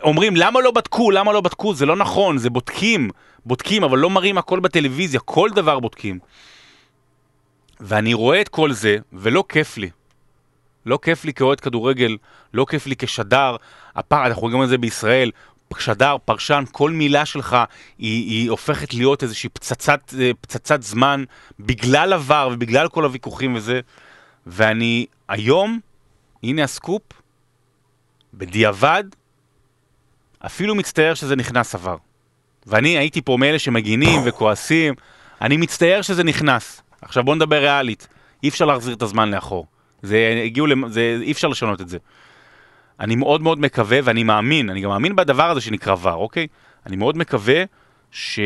[0.03, 3.09] אומרים למה לא בדקו, למה לא בדקו, זה לא נכון, זה בודקים,
[3.45, 6.19] בודקים, אבל לא מראים הכל בטלוויזיה, כל דבר בודקים.
[7.79, 9.89] ואני רואה את כל זה, ולא כיף לי.
[10.85, 12.17] לא כיף לי כאוהד כדורגל,
[12.53, 13.55] לא כיף לי כשדר.
[13.95, 15.31] הפער, אנחנו רואים את זה בישראל,
[15.79, 17.57] שדר, פרשן, כל מילה שלך
[17.97, 21.23] היא, היא הופכת להיות איזושהי פצצת, אה, פצצת זמן
[21.59, 23.79] בגלל עבר ובגלל כל הוויכוחים וזה.
[24.47, 25.79] ואני היום,
[26.43, 27.01] הנה הסקופ,
[28.33, 29.03] בדיעבד,
[30.45, 31.97] אפילו מצטער שזה נכנס עבר.
[32.67, 34.93] ואני הייתי פה מאלה שמגינים וכועסים,
[35.41, 36.81] אני מצטער שזה נכנס.
[37.01, 38.07] עכשיו בוא נדבר ריאלית,
[38.43, 39.65] אי אפשר להחזיר את הזמן לאחור.
[40.01, 40.67] זה הגיעו.
[40.87, 41.97] זה, אי אפשר לשנות את זה.
[42.99, 46.47] אני מאוד מאוד מקווה, ואני מאמין, אני גם מאמין בדבר הזה שנקרא ור, אוקיי?
[46.85, 47.63] אני מאוד מקווה
[48.11, 48.39] ש...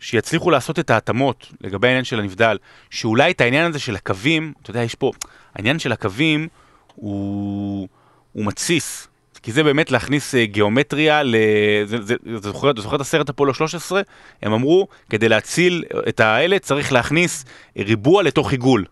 [0.00, 2.58] שיצליחו לעשות את ההתאמות לגבי העניין של הנבדל,
[2.90, 5.12] שאולי את העניין הזה של הקווים, אתה יודע, יש פה,
[5.54, 6.48] העניין של הקווים
[6.94, 7.88] הוא,
[8.32, 9.08] הוא מתסיס,
[9.42, 11.36] כי זה באמת להכניס אה, גיאומטריה, ל...
[11.84, 14.02] זה, זה זוכר, זוכר את הסרט אפולו 13?
[14.42, 17.44] הם אמרו, כדי להציל את האלה צריך להכניס
[17.76, 18.84] ריבוע לתוך עיגול.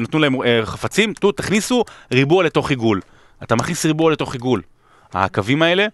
[0.00, 3.00] נתנו להם אה, חפצים, תו, תכניסו ריבוע לתוך עיגול.
[3.42, 4.62] אתה מכניס ריבוע לתוך עיגול.
[5.12, 5.86] הקווים האלה,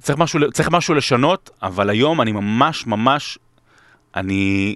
[0.00, 3.38] צריך משהו, צריך משהו לשנות, אבל היום אני ממש ממש,
[4.16, 4.74] אני,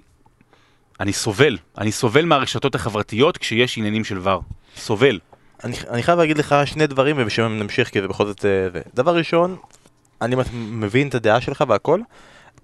[0.99, 1.57] אני סובל.
[1.77, 4.41] אני סובל מהרשתות החברתיות כשיש עניינים של ור.
[4.77, 5.19] סובל.
[5.63, 8.81] אני, חייב להגיד לך שני דברים ובשם נמשיך כי זה בכל זאת אה, זה.
[8.93, 9.55] דבר ראשון,
[10.21, 12.01] אני מבין את הדעה שלך והכל,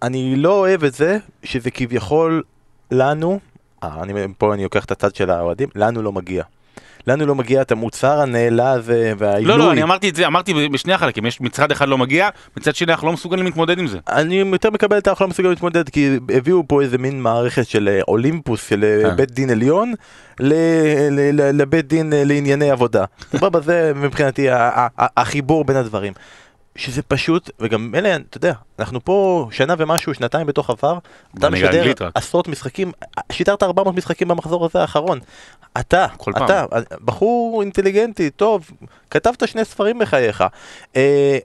[0.01, 2.43] אני לא אוהב את זה שזה כביכול
[2.91, 3.39] לנו,
[3.83, 6.43] אה, אני, פה אני לוקח את הצד של האוהדים, לנו לא מגיע.
[7.09, 9.57] לנו לא מגיע את המוצר הנעלה הזה והעילוי.
[9.57, 12.75] לא, לא, אני אמרתי את זה, אמרתי בשני החלקים, יש מצד אחד לא מגיע, מצד
[12.75, 13.97] שני אנחנו לא מסוגלים להתמודד עם זה.
[14.09, 17.87] אני יותר מקבל את אנחנו לא מסוגלים להתמודד, כי הביאו פה איזה מין מערכת של
[17.87, 19.15] אה, אולימפוס, של אה, אה.
[19.15, 19.93] בית דין עליון,
[20.39, 23.05] לבית דין לענייני עבודה.
[23.37, 24.47] סבבה, זה מבחינתי
[24.97, 26.13] החיבור בין הדברים.
[26.79, 30.97] שזה פשוט, וגם אלה, אתה יודע, אנחנו פה שנה ומשהו, שנתיים בתוך עבר,
[31.37, 32.91] אתה משדר עשרות משחקים,
[33.31, 35.19] שידרת 400 משחקים במחזור הזה האחרון.
[35.79, 36.67] אתה, אתה, פעם.
[37.05, 38.71] בחור אינטליגנטי, טוב,
[39.11, 40.43] כתבת שני ספרים בחייך.
[40.95, 41.37] אה,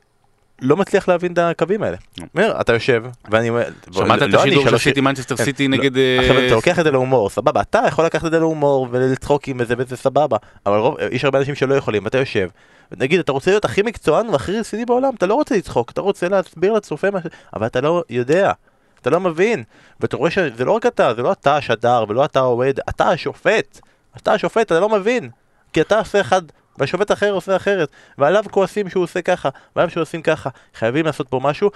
[0.62, 1.96] לא מצליח להבין את הקווים האלה.
[2.34, 3.62] אומר, אתה יושב, ואני אומר...
[3.92, 5.90] שמעת את לא השידור של סיטי, מנצ'סטר כן, סיטי לא, נגד...
[6.20, 9.64] עכשיו אתה לוקח את זה להומור, סבבה, אתה יכול לקחת את זה להומור ולצחוק עם
[9.64, 10.80] זה וזה סבבה, אבל
[11.10, 12.48] יש הרבה אנשים שלא יכולים, אתה יושב,
[12.92, 16.28] נגיד, אתה רוצה להיות הכי מקצוען והכי רציני בעולם, אתה לא רוצה לצחוק, אתה רוצה
[16.28, 17.26] להסביר לצופה מה ש...
[17.54, 18.52] אבל אתה לא יודע,
[19.00, 19.64] אתה לא מבין.
[20.00, 23.80] ואתה רואה שזה לא רק אתה, זה לא אתה השדר ולא אתה האוהד, אתה השופט.
[24.16, 25.30] אתה השופט, אתה לא מבין.
[25.72, 26.42] כי אתה עושה אחד,
[26.78, 27.88] והשופט אחר עושה אחרת.
[28.18, 30.50] ועליו כועסים שהוא עושה ככה, ועליו שהוא עושים ככה.
[30.74, 31.70] חייבים לעשות פה משהו.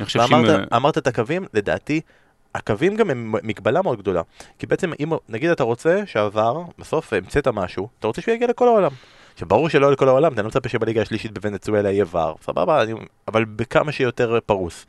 [0.71, 1.01] ואמרת שאם...
[1.01, 2.01] את הקווים, לדעתי,
[2.55, 4.23] הקווים גם הם מגבלה מאוד גדולה.
[4.59, 8.69] כי בעצם אם נגיד אתה רוצה שעבר, בסוף המצאת משהו, אתה רוצה שהוא יגיע לכל
[8.69, 8.91] העולם.
[9.39, 12.93] שברור שלא לכל העולם, אתה לא מצפה שבליגה השלישית בוונצואלה יהיה ור, סבבה, אני,
[13.29, 14.87] אבל בכמה שיותר פרוס.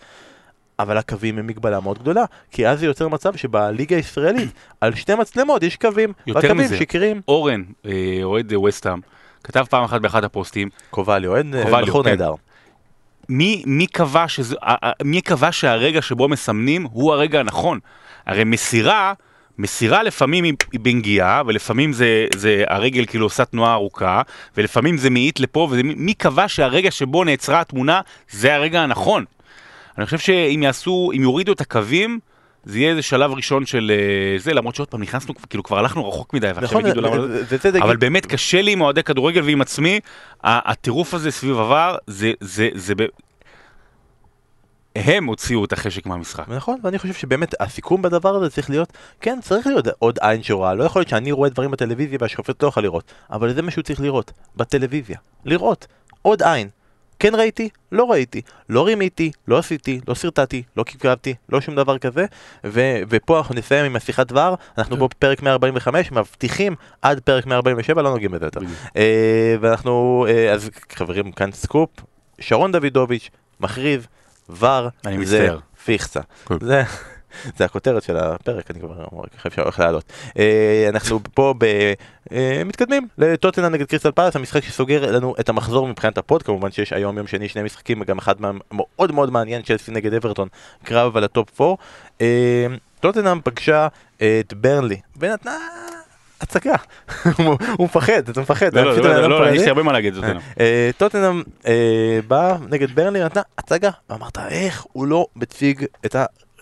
[0.80, 4.50] אבל הקווים הם מגבלה מאוד גדולה, כי אז זה יוצר מצב שבליגה הישראלית,
[4.82, 7.22] על שתי מצלמות יש קווים, והקווים שקרים.
[7.28, 9.00] אורן, אה, אוהד ווסטהאם,
[9.44, 12.10] כתב פעם אחת באחד הפוסטים, קובלי, אוהד אה, בחור כן.
[12.10, 12.34] נהדר.
[13.30, 14.56] מי, מי, קבע שזה,
[15.04, 17.80] מי קבע שהרגע שבו מסמנים הוא הרגע הנכון?
[18.26, 19.14] הרי מסירה
[19.60, 24.22] מסירה לפעמים היא בנגיעה, ולפעמים זה, זה הרגל כאילו עושה תנועה ארוכה,
[24.58, 29.26] ולפעמים זה מאית לפה, ומי קבע שהרגע שבו נעצרה התמונה זה הרגע הנכון?
[29.98, 32.20] אני חושב שאם יעשו, אם יורידו את הקווים,
[32.64, 36.10] זה יהיה איזה שלב ראשון של אה, זה, למרות שעוד פעם נכנסנו, כאילו כבר הלכנו
[36.10, 37.16] רחוק מדי, ועכשיו נכון, יגידו למה...
[37.16, 37.26] לא.
[37.82, 40.00] אבל באמת קשה לי עם אוהדי כדורגל ועם עצמי,
[40.44, 43.06] הטירוף הזה סביב עבר, זה, זה, זה, זה,
[44.96, 46.50] הם הוציאו את החשק מהמשחק.
[46.50, 50.74] נכון, ואני חושב שבאמת הסיכום בדבר הזה צריך להיות, כן, צריך להיות עוד עין שרואה,
[50.74, 53.84] לא יכול להיות שאני רואה דברים בטלוויזיה והשופט לא יכול לראות, אבל זה מה שהוא
[53.84, 55.88] צריך לראות, בטלוויזיה, לראות,
[56.22, 56.70] עוד עין.
[57.20, 61.98] כן ראיתי, לא ראיתי, לא רימיתי, לא עשיתי, לא שרטטתי, לא קבקבתי, לא שום דבר
[61.98, 62.26] כזה,
[62.64, 68.02] ו- ופה אנחנו נסיים עם השיחת דבר, אנחנו פה בפרק 145, מבטיחים עד פרק 147,
[68.02, 68.60] לא נוגעים בזה יותר.
[68.98, 71.90] אה, ואנחנו, אה, אז חברים, כאן סקופ,
[72.40, 73.30] שרון דוידוביץ',
[73.60, 74.08] מכריז,
[74.50, 74.88] VAR
[75.24, 75.50] זה
[75.86, 76.22] פיכסה.
[76.62, 76.84] זה...
[77.58, 80.04] זה הכותרת של הפרק, אני כבר אומר איך אפשר הולך לעלות.
[80.40, 81.94] אה, אנחנו פה ב...
[82.32, 86.72] אה, מתקדמים לטוטנהאם נגד קריסטל פלאס, המשחק שסוגר לנו את המחזור מבחינת ה pod, כמובן
[86.72, 90.48] שיש היום יום שני שני משחקים, וגם אחד מהם מאוד מאוד מעניין, צ'לסי נגד אברטון,
[90.84, 91.76] קרב על הטופ 4.
[92.22, 92.68] אה,
[93.00, 93.88] טוטנאם פגשה
[94.18, 95.58] את ברנלי, ונתנה
[96.42, 96.76] הצגה,
[97.78, 98.74] הוא מפחד, אתה מפחד.
[98.74, 100.38] לא, לא, לא, לא, יש לי הרבה מה להגיד, טוטנאם.
[100.98, 101.44] טוטנאם
[102.28, 106.16] בא נגד ברנלי, נתנה הצגה, ואמרת איך הוא לא מציג את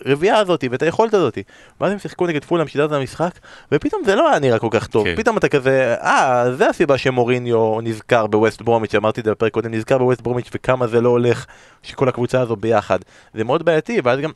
[0.04, 1.38] הרביעייה הזאת ואת היכולת הזאת.
[1.80, 3.30] ואז הם שיחקו נגד פולאם, שידרת המשחק,
[3.72, 5.04] ופתאום זה לא היה נראה כל כך טוב.
[5.04, 5.16] כן.
[5.16, 9.74] פתאום אתה כזה, אה, זה הסיבה שמוריניו נזכר בווסט ברומיץ', אמרתי את זה בפרק קודם,
[9.74, 11.46] נזכר בווסט ברומיץ' וכמה זה לא הולך,
[11.82, 12.98] שכל הקבוצה הזו ביחד.
[13.34, 14.30] זה מאוד בעייתי, ואז גם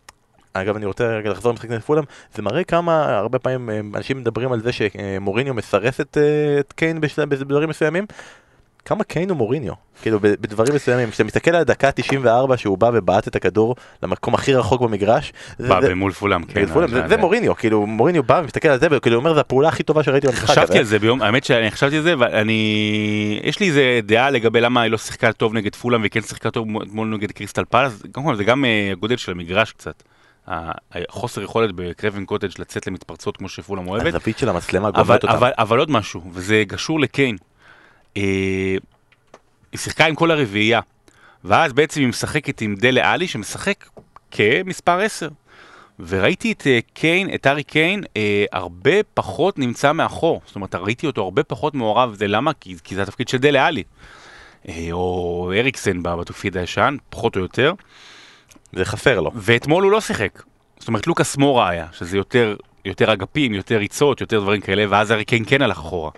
[0.53, 4.19] אגב, אני רוצה רגע לחזור למשחק נגד פולאם, זה מראה כמה, הרבה פעמים אה, אנשים
[4.19, 8.07] מדברים על זה שמוריניו מסרס את, אה, את קיין בדברים מסוימים.
[8.85, 9.73] כמה קיין הוא מוריניו,
[10.03, 14.55] כאילו בדברים מסוימים, כשאתה מסתכל על הדקה 94 שהוא בא ובעט את הכדור למקום הכי
[14.55, 16.67] רחוק במגרש, זה- בא זה- במול פולאם, כן.
[16.67, 19.69] פולאם, זה- אה, זה מוריניו, כאילו מוריניו בא ומסתכל על זה וכאילו אומר זה הפעולה
[19.69, 22.61] הכי טובה שראיתי במשחק חשבתי הזה." על זה ביום, האמת שאני חשבתי על זה, ואני,
[23.45, 26.83] יש לי איזה דעה לגבי למה היא לא שיחקה טוב נגד פולאם וכן שיחקה טוב
[26.83, 30.03] אתמול נגד קריסטל פלאס, קודם כל זה גם הגודל של המגרש קצת.
[30.47, 35.35] החוסר יכולת בקרבן קוטג' לצאת למתפרצות כמו שפולאם אוהבת, הזווית של המצלמה גומרת אותה.
[35.35, 37.37] אבל, אבל עוד משהו, וזה קשור לקיין.
[38.17, 38.23] אה,
[39.73, 40.81] היא שיחקה עם כל הרביעייה,
[41.45, 43.89] ואז בעצם היא משחקת עם דלה עלי שמשחק
[44.31, 45.29] כמספר 10.
[45.99, 50.43] וראיתי את אה, קיין, את ארי קיין, אה, הרבה פחות נמצא מאחור.
[50.47, 52.53] זאת אומרת, ראיתי אותו הרבה פחות מעורב, זה למה?
[52.53, 53.83] כי, כי זה התפקיד של דלה עלי.
[54.69, 57.73] אה, או אריקסן בתפקיד הישן, פחות או יותר.
[58.73, 59.31] זה חסר לו.
[59.35, 60.43] ואתמול הוא לא שיחק.
[60.79, 65.11] זאת אומרת, לוקאס מורה היה, שזה יותר, יותר אגפים, יותר ריצות, יותר דברים כאלה, ואז
[65.11, 66.11] הארי קיין כן הלך אחורה.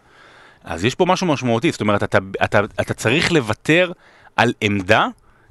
[0.64, 3.92] אז יש פה משהו משמעותי, זאת אומרת, אתה, אתה, אתה צריך לוותר
[4.36, 5.06] על עמדה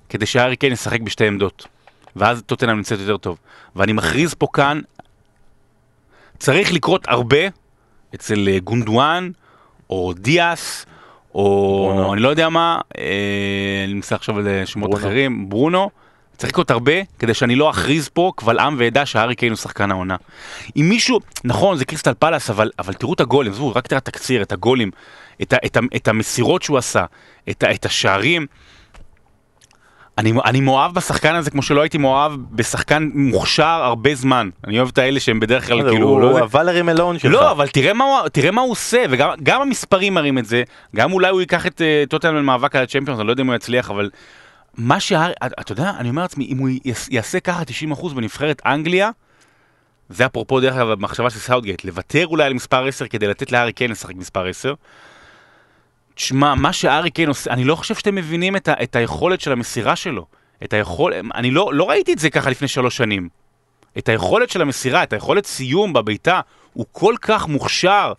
[0.09, 1.67] כדי שהארי קיין ישחק בשתי עמדות.
[2.15, 3.37] ואז טוטנאם נמצאת יותר טוב.
[3.75, 4.81] ואני מכריז פה כאן,
[6.39, 7.37] צריך לקרות הרבה
[8.15, 9.31] אצל אה, גונדואן,
[9.89, 10.85] או דיאס,
[11.35, 12.13] או ברונו.
[12.13, 15.07] אני לא יודע מה, אה, אני מנסה עכשיו על שמות ברונו.
[15.07, 15.89] אחרים, ברונו.
[16.37, 19.91] צריך לקרות הרבה כדי שאני לא אכריז פה קבל עם ועדה שהארי קיין הוא שחקן
[19.91, 20.15] העונה.
[20.77, 24.07] אם מישהו, נכון זה קריסטל פלאס, אבל, אבל תראו את הגולים, עזבו, רק תראה את
[24.07, 24.91] התקציר, את הגולים,
[25.41, 27.05] את, ה, את, ה, את המסירות שהוא עשה,
[27.49, 28.45] את, ה, את השערים.
[30.17, 34.49] אני, אני מאוהב בשחקן הזה כמו שלא הייתי מאוהב בשחקן מוכשר הרבה זמן.
[34.67, 36.39] אני אוהב את האלה שהם בדרך כלל כאילו, הוא לא יודע.
[36.39, 37.31] הוולרי מלון שלך.
[37.31, 40.63] לא, אבל תראה מה, הוא, תראה מה הוא עושה, וגם גם המספרים מראים את זה,
[40.95, 43.55] גם אולי הוא ייקח את אה, טוטנאם למאבק על הצ'מפיונס, אני לא יודע אם הוא
[43.55, 44.09] יצליח, אבל
[44.77, 45.27] מה שה...
[45.59, 46.69] אתה יודע, אני אומר לעצמי, אם הוא
[47.09, 49.09] יעשה ככה 90% בנבחרת אנגליה,
[50.09, 53.73] זה אפרופו דרך אגב המחשבה של סאוטגייט, לוותר אולי על מספר 10 כדי לתת להארי
[53.73, 54.73] קיין לשחק מספר 10.
[56.15, 59.51] תשמע, מה שהארי קיין עושה, אני לא חושב שאתם מבינים את, ה, את היכולת של
[59.51, 60.25] המסירה שלו.
[60.63, 61.13] את היכול...
[61.35, 63.29] אני לא, לא ראיתי את זה ככה לפני שלוש שנים.
[63.97, 66.39] את היכולת של המסירה, את היכולת סיום בביתה,
[66.73, 68.13] הוא כל כך מוכשר.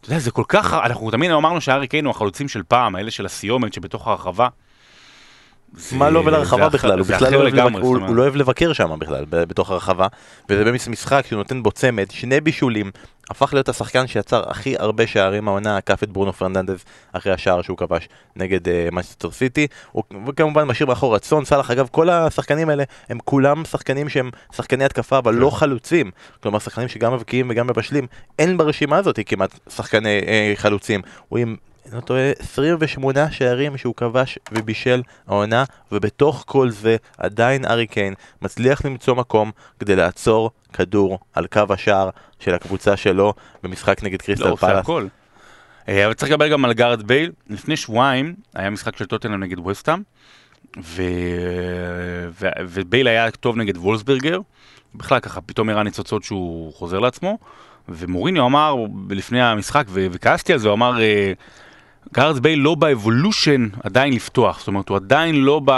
[0.00, 3.10] אתה יודע, זה כל כך, אנחנו תמיד אמרנו שהארי קיין הוא החלוצים של פעם, האלה
[3.10, 4.48] של הסיומת שבתוך הרחבה.
[5.92, 7.56] מה לא ולרחבה אחר- בכלל, הוא בכלל לא אוהב
[8.16, 10.06] לא אוהב לבקר שם בכלל, בתוך הרחבה,
[10.48, 12.90] וזה באמת משחק שהוא נותן בו צמד, שני בישולים,
[13.30, 17.76] הפך להיות השחקן שיצר הכי הרבה שערים העונה, עקף את ברונו פרננדז אחרי השער שהוא
[17.76, 18.60] כבש נגד
[18.92, 24.08] מנצ'סטר סיטי, הוא- וכמובן משאיר מאחור רצון, סאלח, אגב כל השחקנים האלה הם כולם שחקנים
[24.08, 26.10] שהם שחקני התקפה אבל לא חלוצים,
[26.42, 28.06] כלומר שחקנים שגם מבקיעים וגם מבשלים,
[28.38, 31.56] אין ברשימה הזאת כמעט שחקני אה, חלוצים, הוא עם
[31.92, 38.84] לא טועה, 28 שערים שהוא כבש ובישל העונה, ובתוך כל זה עדיין הארי קיין מצליח
[38.84, 42.10] למצוא מקום כדי לעצור כדור על קו השער
[42.40, 44.78] של הקבוצה שלו במשחק נגד לא, קריסטל הוא עושה פלאס.
[44.78, 45.06] הכל.
[45.88, 47.32] אה, אבל צריך לדבר גם על גארת' בייל.
[47.50, 50.02] לפני שבועיים היה משחק של טוטנאם נגד ווסטהאם,
[50.82, 51.02] ו...
[52.40, 52.48] ו...
[52.68, 54.40] ובייל היה טוב נגד וולסברגר.
[54.94, 57.38] בכלל ככה, פתאום הראה ניצוצות שהוא חוזר לעצמו.
[57.88, 58.76] ומוריניו אמר
[59.10, 59.84] לפני המשחק.
[59.88, 61.32] וכעסתי על זה, הוא אמר, אה,
[62.14, 65.70] גארת' בייל לא ב evolution עדיין לפתוח, זאת אומרת הוא עדיין לא ב,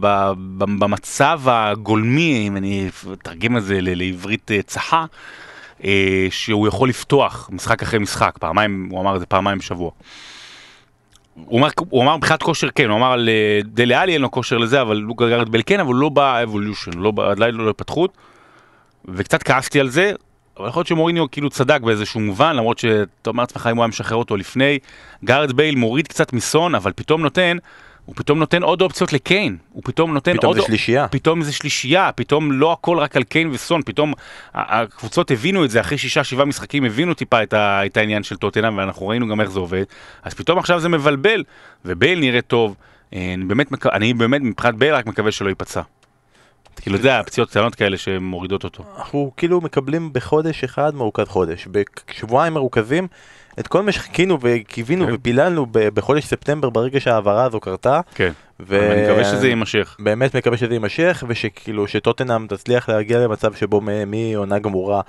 [0.00, 5.04] ב, ב, במצב הגולמי, אם אני אתרגם את זה לעברית אה, צחה,
[5.84, 9.90] אה, שהוא יכול לפתוח משחק אחרי משחק, פעמיים, הוא אמר את זה פעמיים בשבוע.
[11.34, 14.30] הוא אמר, הוא אמר מבחינת כושר כן, הוא אמר על אה, דלה אלי אין לו
[14.30, 18.16] כושר לזה, אבל לוקה גארת' בייל כן, אבל לא ב evolution, לא, עדיין לא להתפתחות.
[19.08, 20.12] וקצת כעסתי על זה,
[20.58, 23.88] אבל יכול להיות שמוריניו כאילו צדק באיזשהו מובן, למרות שאתה אומר לעצמך אם הוא היה
[23.88, 24.78] משחרר אותו לפני.
[25.24, 27.56] גארת' בייל מוריד קצת מסון, אבל פתאום נותן,
[28.06, 29.56] הוא פתאום נותן עוד אופציות לקיין.
[29.72, 30.56] הוא פתאום נותן פתאום עוד...
[30.56, 31.08] זה שלישייה.
[31.08, 34.14] פתאום זה שלישייה, פתאום לא הכל רק על קיין וסון, פתאום
[34.54, 38.36] הקבוצות הבינו את זה, אחרי שישה שבעה משחקים הבינו טיפה את, ה, את העניין של
[38.36, 39.84] טוטנאם, ואנחנו ראינו גם איך זה עובד,
[40.22, 41.44] אז פתאום עכשיו זה מבלבל,
[41.84, 42.74] ובייל נראה טוב,
[43.14, 45.80] אה, אני באמת, אני באמת מבחינת בייל רק מקווה שלא ייפצע.
[46.76, 48.84] כאילו, אתה יודע, פציעות קטנות כאלה שמורידות אותו.
[48.96, 53.08] אנחנו כאילו מקבלים בחודש אחד מרוכז חודש, בשבועיים מרוכזים
[53.58, 55.14] את כל מה שחיכינו וקיווינו כן.
[55.14, 58.00] ופיללנו בחודש ספטמבר ברגע שההעברה הזו קרתה.
[58.14, 59.96] כן, ו- אני מקווה שזה יימשך.
[59.98, 65.00] באמת מקווה שזה יימשך ושכאילו שטוטנאם תצליח להגיע למצב שבו מעונה גמורה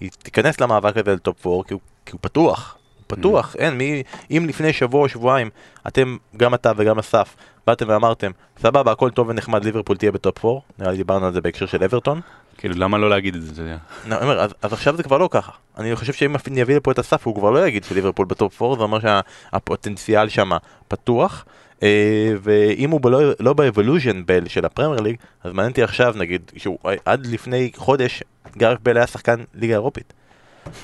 [0.00, 2.76] היא תיכנס למאבק הזה לטופ 4 כי הוא, כי הוא פתוח.
[3.06, 5.50] פתוח, אין, מי, אם לפני שבוע או שבועיים
[5.86, 7.36] אתם, גם אתה וגם אסף,
[7.66, 11.40] באתם ואמרתם, סבבה, הכל טוב ונחמד, ליברפול תהיה בטופ 4, נראה לי דיברנו על זה
[11.40, 12.20] בהקשר של אברטון,
[12.58, 13.76] כאילו, למה לא להגיד את זה, אתה יודע?
[14.06, 15.52] לא, אני אומר, אז, אז עכשיו זה כבר לא ככה.
[15.78, 18.76] אני חושב שאם אני אביא לפה את אסף, הוא כבר לא יגיד שליברפול בטופ 4,
[18.76, 20.50] זה אומר שהפוטנציאל שם
[20.88, 21.44] פתוח.
[21.82, 26.14] אה, ואם הוא לא, לא ב evolution בל של הפרמייר ליג, אז מעניין אותי עכשיו,
[26.16, 28.22] נגיד, שהוא עד לפני חודש,
[28.56, 30.12] גארף בל היה שחקן ליגה אירופית.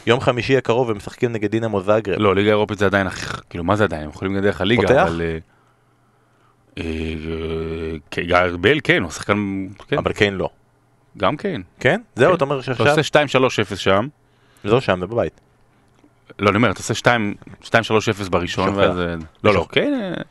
[0.06, 2.18] יום חמישי הקרוב הם משחקים נגד דינמו זאגרב.
[2.18, 3.06] לא, ליגה אירופית זה עדיין,
[3.50, 4.02] כאילו, מה זה עדיין?
[4.02, 5.04] הם יכולים דרך הליגה, פותח?
[5.06, 5.22] אבל...
[5.24, 5.38] אה,
[6.78, 6.84] אה,
[8.10, 10.48] כן, גארד בל, כן, הוא שחקן, כן, אבל קיין לא.
[11.16, 11.60] גם כן.
[11.80, 12.00] כן?
[12.14, 12.36] זהו, כן.
[12.36, 12.86] אתה אומר אתה שעכשיו?
[12.98, 14.06] עושה 2-3-0 שם,
[14.64, 15.40] לא שם, זה בבית.
[16.38, 16.94] לא, אני אומר, אתה עושה
[18.26, 18.74] 2-3-0 בראשון.
[18.74, 18.98] ואז...
[18.98, 19.14] אה,
[19.44, 19.74] לא, לא, שופע.
[19.74, 20.22] כן, אה,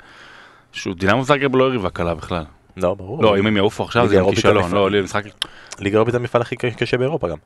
[0.72, 2.43] שהוא דינמו זאגרב לא יריבה קלה בכלל.
[2.78, 3.24] לא, ברור.
[3.24, 4.72] לא, אם הם יעופו עכשיו זה גם אירופית כישלון.
[4.72, 5.24] לא, לי משחק...
[5.80, 7.38] ליגה אירופית זה המפעל הכי קשה באירופה גם.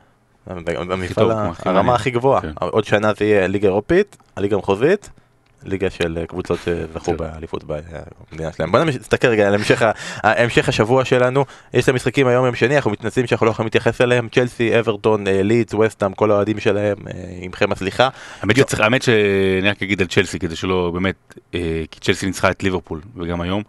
[0.48, 1.32] המפעל,
[1.66, 1.96] הרמה.
[1.96, 2.42] הכי גבוהה.
[2.42, 2.52] כן.
[2.60, 5.10] עוד שנה זה יהיה ליגה אירופית, הליגה המחוזית,
[5.64, 7.18] ליגה של קבוצות שזכו כן.
[7.18, 8.72] באליפות במדינה שלהם.
[8.72, 9.54] בוא נסתכל רגע על
[10.24, 11.46] המשך השבוע שלנו.
[11.74, 14.28] יש את המשחקים היום יום שני, אנחנו מתנצלים שאנחנו לא יכולים להתייחס אליהם.
[14.32, 18.10] צ'לסי, אברטון, אה, לידס, וסטאם, כל האוהדים שלהם, אה, עמכם הסליחה.
[18.80, 21.16] האמת שאני רק אגיד על צ'לסי כדי שלא באמת,
[21.56, 21.60] אה,
[21.92, 23.64] כי צ'לסי ניצחה את ליברפול וגם היום.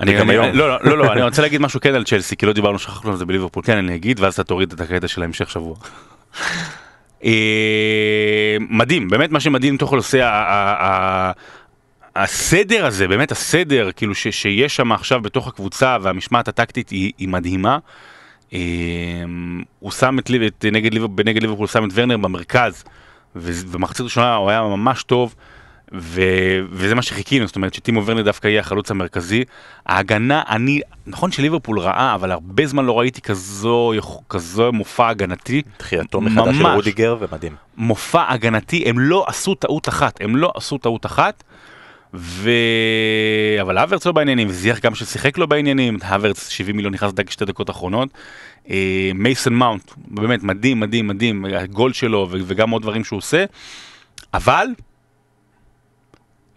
[0.00, 0.46] אני אני- היום.
[0.46, 3.10] לא, לא, לא, לא, אני רוצה להגיד משהו כן על צ'לסי, כי לא דיברנו, שכחנו
[3.10, 5.76] על זה בליברפול, כן אני אגיד, ואז אתה תוריד את הקטע של ההמשך שבוע.
[7.24, 11.32] אה, מדהים, באמת מה שמדהים תוכל עושה, ה- ה- ה-
[12.16, 17.28] הסדר הזה, באמת הסדר, כאילו ש- שיש שם עכשיו בתוך הקבוצה והמשמעת הטקטית היא היא
[17.28, 17.78] מדהימה.
[18.52, 18.58] אה,
[19.78, 22.84] הוא שם את, את נגד, ליבר, נגד ליברפול, שם את ורנר במרכז,
[23.36, 25.34] ובמחצית ראשונה הוא היה ממש טוב,
[25.94, 26.22] ו,
[26.70, 29.44] וזה מה שחיכינו, זאת אומרת שטימו ורנר דווקא יהיה החלוץ המרכזי.
[29.86, 33.92] ההגנה, אני, נכון שליברפול רעה, אבל הרבה זמן לא ראיתי כזו,
[34.28, 35.62] כזו מופע הגנתי.
[35.76, 36.66] תחייתו מחדש של.
[36.66, 37.52] רודיגר ומדהים.
[37.76, 41.42] מופע הגנתי, הם לא עשו טעות אחת, הם לא עשו טעות אחת.
[42.14, 42.50] ו...
[43.60, 47.44] אבל האוורץ לא בעניינים, וזייח גם ששיחק לא בעניינים, האוורץ 70 מיליון נכנס דק שתי
[47.44, 48.08] דקות אחרונות.
[48.70, 53.44] אה, מייסון מאונט, באמת מדהים, מדהים, מדהים, הגול שלו וגם עוד דברים שהוא עושה.
[54.34, 54.66] אבל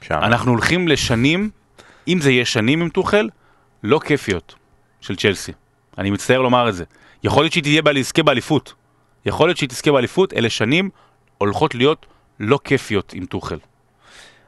[0.08, 0.20] שם.
[0.22, 1.50] אנחנו הולכים לשנים,
[2.08, 3.30] אם זה יהיה שנים עם טוחל,
[3.84, 4.56] לא כיפיות
[5.02, 5.52] של צ'לסי.
[5.98, 6.84] אני מצטער לומר את זה.
[7.24, 8.74] יכול להיות שהיא תהיה תזכה באליפות.
[9.26, 10.90] יכול להיות שהיא תזכה באליפות, אלה שנים
[11.38, 12.06] הולכות להיות
[12.40, 13.58] לא כיפיות עם טוחל.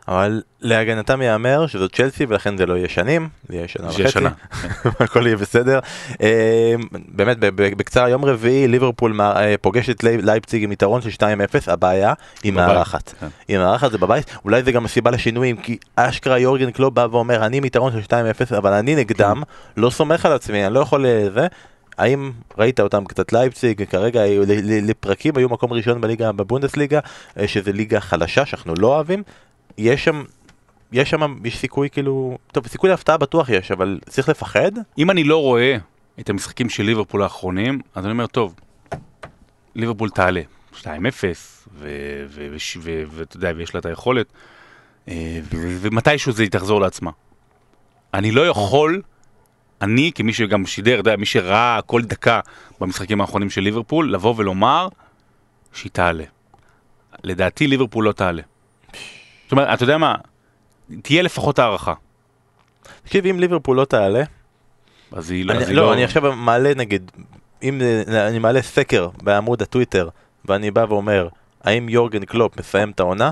[0.08, 4.08] אבל להגנתם ייאמר שזאת צ'לסי ולכן זה לא יהיה שנים, זה יהיה שנה וחצי.
[4.10, 4.30] שנה.
[4.99, 5.80] הכל יהיה בסדר.
[6.22, 6.76] אה,
[7.08, 11.24] באמת, ב- ב- בקצרה, יום רביעי ליברפול אה, פוגשת לייפציג עם יתרון של 2-0,
[11.68, 13.14] הבעיה היא מארחת.
[13.20, 13.28] כן.
[13.47, 17.45] היא מארחת זה בבית, אולי זה גם הסיבה לשינויים, כי אשכרה יורגן קלופ בא ואומר,
[17.45, 17.99] אני עם יתרון של
[18.51, 19.82] 2-0, אבל אני נגדם, כן.
[19.82, 21.47] לא סומך על עצמי, אני לא יכול אה, זה.
[21.97, 26.99] האם ראית אותם קצת לייפציג, כרגע ל- לפרקים היו מקום ראשון בליגה, בבונדסליגה,
[27.39, 29.24] אה, שזה ליגה חלשה שאנחנו לא אוהבים.
[29.78, 30.23] יש שם,
[30.91, 34.71] יש שם, יש סיכוי כאילו, טוב, סיכוי להפתעה בטוח יש, אבל צריך לפחד?
[34.97, 35.78] אם אני לא רואה
[36.19, 38.55] את המשחקים של ליברפול האחרונים, אז אני אומר, טוב,
[39.75, 40.41] ליברפול תעלה,
[40.73, 40.84] 2-0,
[41.73, 44.28] ו- ו- וש- ו- ואתה יודע, ויש לה את היכולת,
[45.07, 47.11] אה, ומתישהו זה תחזור לעצמה.
[48.13, 49.01] אני לא יכול,
[49.82, 52.39] אני כמי שגם שידר, אתה יודע, מי שראה כל דקה
[52.82, 54.88] במשחקים האחרונים של ליברפול, לבוא ולומר
[55.73, 56.23] שהיא תעלה.
[57.23, 58.41] לדעתי ליברפול לא תעלה.
[59.47, 60.15] זאת אומרת, אתה יודע מה,
[61.01, 61.93] תהיה לפחות הערכה.
[63.03, 64.23] תקשיב, אם ליברפול לא תעלה,
[65.11, 65.53] אז היא לא...
[65.53, 67.11] אז אני, היא לא, אני עכשיו מעלה נגיד,
[67.63, 70.09] אם אני מעלה סקר בעמוד הטוויטר,
[70.45, 71.27] ואני בא ואומר,
[71.63, 73.31] האם יורגן קלופ מסיים את העונה?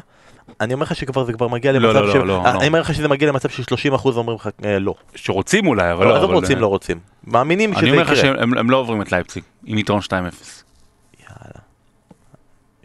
[0.61, 2.15] אני אומר לך שכבר זה כבר מגיע לא, למצב לא, ש...
[2.15, 2.59] לא, לא, אה, לא.
[2.59, 3.63] אני אומר לך שזה מגיע למצב של
[3.93, 4.93] 30% אומרים לך אה, לא.
[5.15, 6.15] שרוצים אולי, אבל לא, לא.
[6.17, 6.99] עזוב אבל- רוצים, לא רוצים.
[7.27, 8.21] מאמינים שזה אני אומר לך יקרה.
[8.21, 10.11] שהם הם- הם לא עוברים את לייפציג, עם יתרון 2-0.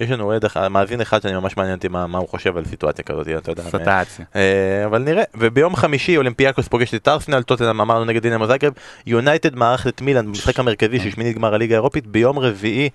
[0.00, 2.64] יש לנו אוהד אחד, מאזין אחד שאני ממש מעניין אותי מה, מה הוא חושב על
[2.64, 3.62] סיטואציה כזאת, אתה יודע.
[3.62, 4.24] סטאציה.
[4.36, 8.72] אה, אבל נראה, וביום חמישי אולימפיאקוס פוגשת את ארסנל, טוטנאם אמרנו נגד דינמו זאגרב,
[9.06, 12.88] יונייטד מארחת את מילאן במשחק המרכזי של שמינית גמר הליגה האירופית, ביום רביעי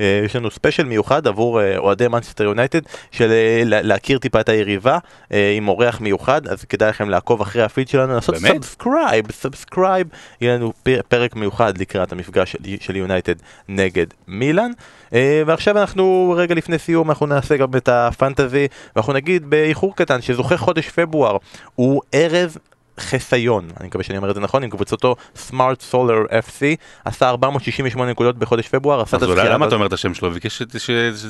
[0.00, 2.80] אה, יש לנו ספיישל מיוחד עבור אה, אוהדי מנצ'סטר יונייטד,
[3.10, 4.98] של אה, לה- להכיר טיפה את היריבה
[5.32, 8.34] אה, עם אורח מיוחד, אז כדאי לכם לעקוב אחרי הפיד שלנו, לעשות?
[8.36, 10.06] subscribe, subscribe,
[10.40, 10.72] יהיה לנו
[11.08, 13.34] פרק מיוחד לקראת המפגש של- של יונייטד
[13.68, 14.70] נגד מילאן.
[15.14, 20.20] אה, ועכשיו אנחנו רגע לפני סיום אנחנו נעשה גם את הפנטזי ואנחנו נגיד באיחור קטן
[20.20, 21.36] שזוכה חודש פברואר
[21.74, 22.56] הוא ערב
[23.00, 26.62] חיסיון, אני מקווה שאני אומר את זה נכון, עם קבוצתו סמארט סולר FC,
[27.04, 29.66] עשה 468 נקודות בחודש פברואר, עשה את אז אולי למה.
[29.66, 30.30] אתה אומר את השם שלו?
[30.30, 30.62] ביקש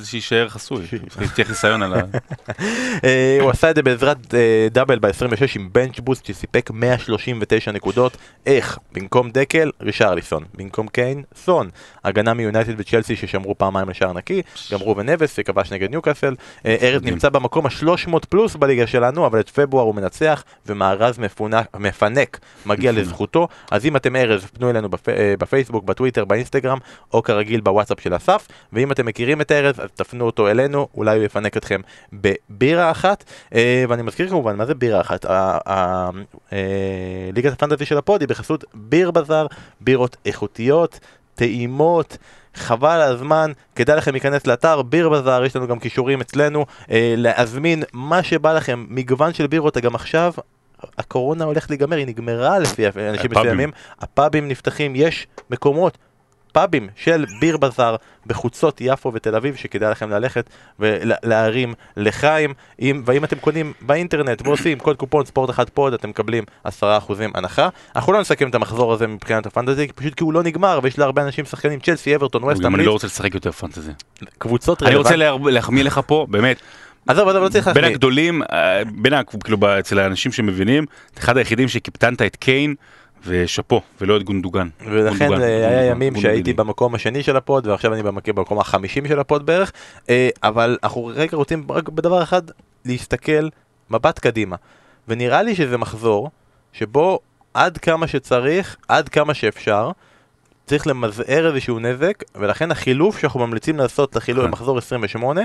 [0.04, 0.86] שיישאר חסוי.
[1.30, 2.00] שתהיה חיסיון על ה...
[3.04, 8.16] אה, הוא עשה את זה בעזרת אה, דאבל ב-26 עם בנץ' בוסט שסיפק 139 נקודות.
[8.46, 8.78] איך?
[8.92, 10.44] במקום דקל, רישרליסון.
[10.54, 11.70] במקום קיין, סון.
[12.04, 14.42] הגנה מיונייטד וצ'לסי ששמרו פעמיים לשער נקי.
[14.72, 16.34] גם ראובן נבס שכבש נגד ניוקאסל.
[16.66, 17.02] אה, ארז.
[17.02, 22.92] נמצא במקום ה-300 פלוס בליגה שלנו, אבל את פברואר הוא מנצח ומארז מפונק המפנק מגיע
[22.96, 25.08] לזכותו, אז אם אתם ארז, פנו אלינו בפ...
[25.08, 26.78] אה, בפייסבוק, בטוויטר, באינסטגרם,
[27.12, 31.16] או כרגיל בוואטסאפ של אסף, ואם אתם מכירים את ארז, אז תפנו אותו אלינו, אולי
[31.16, 31.80] הוא יפנק אתכם
[32.12, 35.26] בבירה אחת, אה, ואני מזכיר כמובן, מה זה בירה אחת?
[35.26, 36.10] אה,
[37.34, 39.46] ליגת הפנטזי של הפוד היא בחסות ביר בזאר,
[39.80, 41.00] בירות איכותיות,
[41.34, 42.18] טעימות.
[42.54, 47.82] חבל הזמן, כדאי לכם להיכנס לאתר ביר בזאר, יש לנו גם קישורים אצלנו, אה, להזמין
[47.92, 50.32] מה שבא לכם, מגוון של בירות, גם עכשיו
[50.98, 53.30] הקורונה הולכת להיגמר, היא נגמרה לפי אנשים.
[53.30, 53.70] מסוימים,
[54.00, 55.98] הפאבים נפתחים, יש מקומות,
[56.52, 63.24] פאבים של ביר בזאר בחוצות יפו ותל אביב, שכדאי לכם ללכת ולהרים לחיים, אם, ואם
[63.24, 66.70] אתם קונים באינטרנט ועושים קוד קופון ספורט אחד פוד, אתם מקבלים 10%
[67.34, 67.68] הנחה.
[67.96, 71.22] אנחנו לא נסכם את המחזור הזה מבחינת הפנטזי, פשוט כי הוא לא נגמר, ויש להרבה
[71.22, 73.92] אנשים שחקנים, צ'לסי, אברטון, ווסט אני לא רוצה לשחק יותר פנטזי.
[74.38, 75.44] קבוצות אני רוצה רלוונטיות.
[75.46, 76.56] לה- להחמיא לך פה, באמת,
[77.08, 77.84] עזוב, עזוב, לא צריך בין.
[77.84, 80.86] הגדולים, אה, בין, ה- כאילו, ב- אצל האנשים שמבינים,
[81.18, 82.74] אחד היחידים שקיפטנת את קיין
[83.26, 84.68] ושאפו, ולא את גונדוגן.
[84.86, 86.20] ולכן גונדוגן, אה, היה גונדוגן, ימים גונדוגן.
[86.32, 89.72] שהייתי במקום השני של הפוד ועכשיו אני במק- במקום החמישים של הפוד בערך
[90.10, 92.42] אה, אבל אנחנו רגע רוצים רק בדבר אחד
[92.84, 93.48] להסתכל
[93.90, 94.56] מבט קדימה
[95.08, 96.30] ונראה לי שזה מחזור
[96.72, 97.18] שבו
[97.54, 99.90] עד כמה שצריך עד כמה שאפשר
[100.66, 104.48] צריך למזער איזשהו נזק ולכן החילוף שאנחנו ממליצים לעשות לחילוף כן.
[104.48, 105.40] למחזור 28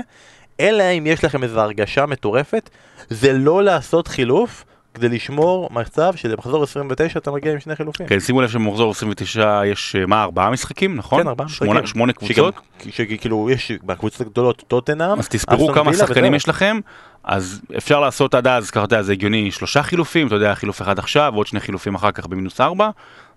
[0.60, 2.70] אלא אם יש לכם איזו הרגשה מטורפת
[3.08, 4.64] זה לא לעשות חילוף
[4.96, 8.06] כדי לשמור מצב שלמחזור 29 אתה מגיע עם שני חילופים.
[8.06, 11.22] כן, שימו לב שבמחזור 29 יש, אה, מה, ארבעה משחקים, נכון?
[11.22, 11.86] כן, ארבעה משחקים.
[11.86, 12.54] שמונה קבוצות.
[12.90, 16.34] שכאילו יש בקבוצות הגדולות טוטנאם, אז תספרו כמה שחקנים.
[16.34, 16.80] יש לכם,
[17.24, 20.82] אז אפשר לעשות עד אז, ככה אתה יודע, זה הגיוני, שלושה חילופים, אתה יודע, חילוף
[20.82, 22.90] אחד עכשיו, ועוד שני חילופים אחר כך במינוס ארבע,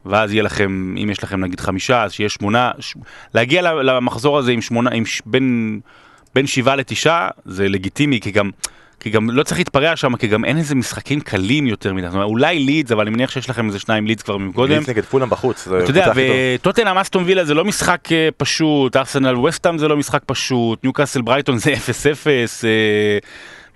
[0.05, 2.95] ואז יהיה לכם, אם יש לכם נגיד חמישה, אז שיהיה שמונה, ש...
[3.33, 5.21] להגיע למחזור הזה עם שמונה, עם ש...
[5.25, 5.79] בין,
[6.39, 8.49] בין שבעה לתשעה, זה לגיטימי, כי גם...
[8.99, 12.05] כי גם לא צריך להתפרע שם, כי גם אין איזה משחקים קלים יותר מדי.
[12.05, 14.73] זאת אומרת, אולי לידס, אבל אני מניח שיש לכם איזה שניים לידס כבר מקודם.
[14.73, 16.11] לידס נגד פולאם בחוץ, זה אתה יודע.
[16.15, 21.21] וטוטנאם אסטון וילה זה לא משחק אה, פשוט, ארסנל וסטאם זה לא משחק פשוט, ניוקאסל
[21.21, 21.77] ברייטון זה 0-0,
[22.63, 23.17] אה,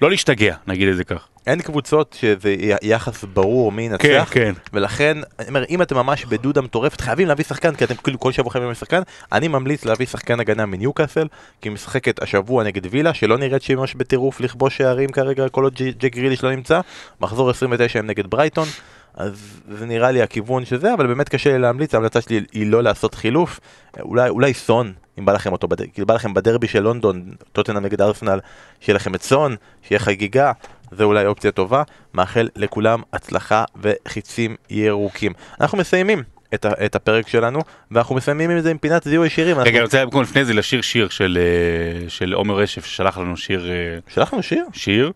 [0.03, 1.27] לא להשתגע, נגיד את זה כך.
[1.47, 4.53] אין קבוצות שזה יחס ברור מי ינצח, כן, כן.
[4.73, 8.31] ולכן, אני אומר, אם אתם ממש בדודה מטורפת, חייבים להביא שחקן, כי אתם כאילו כל
[8.31, 9.01] שבוע חייבים להביא שחקן,
[9.31, 11.27] אני ממליץ להביא שחקן הגנה מניוקאסל,
[11.61, 15.63] כי היא משחקת השבוע נגד וילה, שלא נראית שהיא ממש בטירוף לכבוש שערים כרגע, כל
[15.63, 16.81] עוד ג'ק גריליש לא נמצא,
[17.21, 18.67] מחזור 29 הם נגד ברייטון.
[19.13, 22.83] אז זה נראה לי הכיוון שזה, אבל באמת קשה לי להמליץ, ההמלצה שלי היא לא
[22.83, 23.59] לעשות חילוף,
[23.99, 25.67] אולי, אולי סון, אם בא לכם אותו.
[25.93, 28.39] כאילו בא לכם בדרבי של לונדון, טוטנאם נגד ארסנל,
[28.79, 29.55] שיהיה לכם את סון,
[29.87, 30.51] שיהיה חגיגה,
[30.91, 31.83] זה אולי אופציה טובה,
[32.13, 35.31] מאחל לכולם הצלחה וחיצים ירוקים.
[35.61, 36.85] אנחנו מסיימים את, ה...
[36.85, 37.59] את הפרק שלנו,
[37.91, 39.59] ואנחנו מסיימים עם זה עם פינת זיהוי שירים.
[39.59, 39.81] רגע, אני.
[39.81, 43.97] רוצה במקום לפני זה לשיר שיר של אה, של עומר רשף ששלח לנו שיר, אה,
[44.07, 44.65] שלחנו שיר?
[44.73, 45.11] שיר,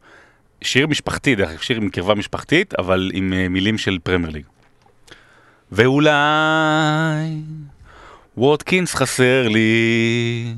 [0.62, 4.44] שיר משפחתי, דרך אגב, שיר עם קרבה משפחתית, אבל עם אה, מילים של פרמייר ליג.
[5.72, 6.12] ואולי
[8.38, 10.54] ווטקינס חסר לי,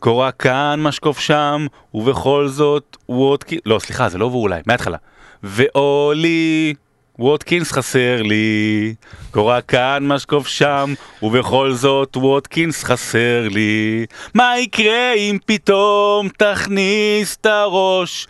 [0.00, 4.96] קורה כאן משקוף שם, ובכל זאת ווטקינס, לא סליחה זה לא ואולי, מההתחלה.
[5.42, 6.74] ואולי
[7.18, 8.94] ווטקינס חסר לי,
[9.30, 14.06] קורה כאן משקוף שם, ובכל זאת ווטקינס חסר לי.
[14.34, 18.26] מה יקרה אם פתאום תכניס את הראש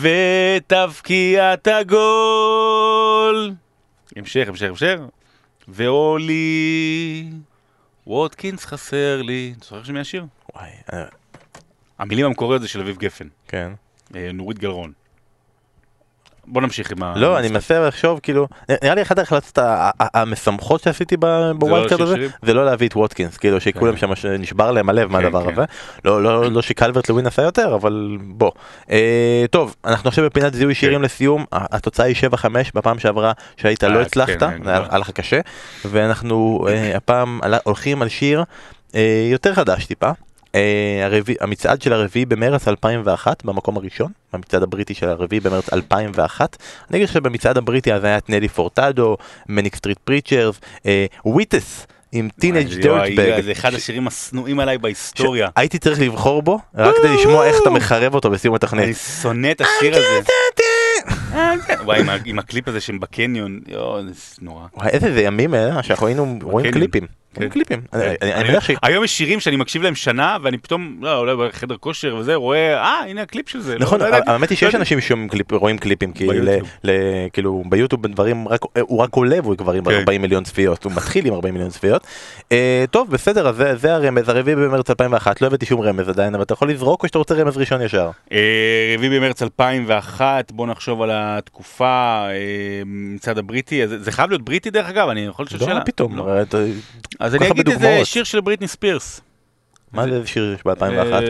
[0.00, 3.52] ותבקיע את הגול?
[4.16, 4.98] המשך, המשך, המשך.
[5.68, 7.24] ואולי
[8.06, 9.54] ווטקינס חסר לי.
[9.58, 10.26] אתה זוכר של מי השיר?
[10.54, 11.04] וואי, אה,
[11.98, 13.72] המילים המקוריות זה של אביב גפן, כן.
[14.14, 14.92] אה, נורית גלרון.
[16.48, 17.12] בוא נמשיך עם ה...
[17.16, 18.48] לא, אני מנסה לחשוב, כאילו,
[18.82, 19.58] נראה לי אחת ההחלטות
[19.98, 22.26] המשמחות שעשיתי ב- ב wild card שיר הזה?
[22.42, 24.16] זה לא להביא את ווטקינס, כאילו שכולם כן.
[24.16, 25.52] שם נשבר להם הלב מהדבר כן.
[25.52, 25.64] הזה.
[26.04, 28.50] לא- לא לא שקלוורט לווין עשה יותר, אבל בוא.
[28.90, 33.86] אה, טוב, אנחנו עכשיו בפינת זיהוי שירים לסיום, התוצאה היא 7-5 בפעם שעברה שהיית כן.
[33.86, 34.98] אה, לא כן, הצלחת, כן, היה לא.
[34.98, 35.40] לך קשה,
[35.84, 38.44] ואנחנו אה, הפעם הולכים על שיר
[39.30, 40.10] יותר חדש טיפה.
[40.56, 46.56] אה, המצעד של הרביעי במרץ 2001 במקום הראשון, במצעד הבריטי של הרביעי במרץ 2001.
[46.90, 49.16] אני אגיד שבמצעד הבריטי אז היה את נלי פורטדו,
[49.48, 50.60] מניק סטריט פריצ'רס,
[51.24, 53.40] וויטוס עם Teenage Dirtbag.
[53.40, 55.48] זה אחד השירים השנואים עליי בהיסטוריה.
[55.56, 58.96] הייתי צריך לבחור בו רק כדי לשמוע איך אתה מחרב אותו בסיום אני התוכנית.
[59.22, 60.20] שונא את השיר הזה.
[61.84, 64.66] וואי, עם הקליפ הזה שהם בקניון, יואו, זה נורא.
[64.88, 66.72] איזה זה ימים אלה שאנחנו היינו רואים.
[66.72, 67.06] קליפים.
[67.36, 67.80] הם קליפים.
[67.92, 68.70] אני- אני אני אני- מניח ש...
[68.82, 72.74] היום יש שירים שאני מקשיב להם שנה, ואני פתאום, לא, אולי בחדר כושר וזה, רואה,
[72.82, 73.76] אה, הנה הקליפ של זה.
[73.78, 74.30] נכון, לא, לא ידעתי.
[74.30, 74.76] האמת היא לא שיש ידעתי.
[74.76, 76.68] אנשים שרואים קליפ- רואים קליפים, כי ל- ביוטיוב.
[76.84, 76.90] ל-
[77.32, 79.90] כאילו ביוטיוב דברים, רק- הוא רק עולה והוא כבר עם כן.
[79.90, 82.06] 40 מיליון צפיות, הוא מתחיל עם 40 מיליון צפיות.
[82.52, 86.34] אה, טוב, בסדר, אז זה- זה הרמז, הרביעי במרץ 2001, לא הבאתי שום רמז עדיין,
[86.34, 88.10] אבל אתה יכול לזרוק או שאתה רוצה רמז ראשון ישר?
[88.32, 88.38] אה,
[88.98, 91.86] רביעי במרץ 2001, בוא נחשוב על התקופה
[92.28, 92.32] אה,
[92.86, 95.78] מצד הבריטי, זה חייב להיות בריטי דרך אגב, אני יכול לשאול לא, שאלה.
[97.26, 98.00] אז אני אגיד איזה.
[98.04, 99.20] שיר של בריטני ספירס.
[99.92, 100.82] מה זה שיר ב-2001?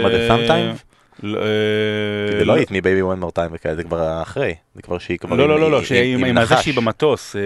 [0.02, 0.74] מה זה סאמטיים?
[1.22, 4.82] לא, אה, זה לא היית מ Baby One More Time וכאלה, זה כבר אחרי, זה
[4.82, 6.56] כבר שהיא כבר לא, לא, לא, לא, עם- שעם- עם הזה.
[6.56, 7.36] שהיא במטוס.
[7.36, 7.40] אה,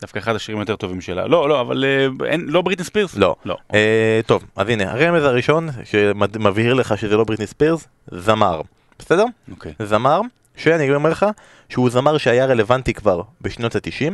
[0.00, 1.26] דווקא אחד השירים היותר טובים שלה.
[1.26, 3.16] לא, לא, אבל אה, אין, לא בריטני ספירס?
[3.16, 3.36] לא.
[3.44, 3.56] לא.
[3.74, 8.60] אה, טוב, אז הנה, הרמז הראשון שמבהיר לך שזה לא בריטני ספירס, זמר,
[8.98, 9.24] בסדר?
[9.50, 9.72] אוקיי.
[9.82, 10.20] זמר,
[10.56, 11.26] שאני אומר לך
[11.68, 14.12] שהוא זמר שהיה רלוונטי כבר בשנות ה-90,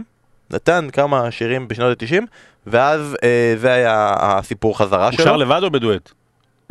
[0.51, 2.23] נתן כמה שירים בשנות ה-90,
[2.67, 5.25] ואז אה, זה היה הסיפור חזרה הוא שלו.
[5.25, 6.11] שר לבד או בדואט?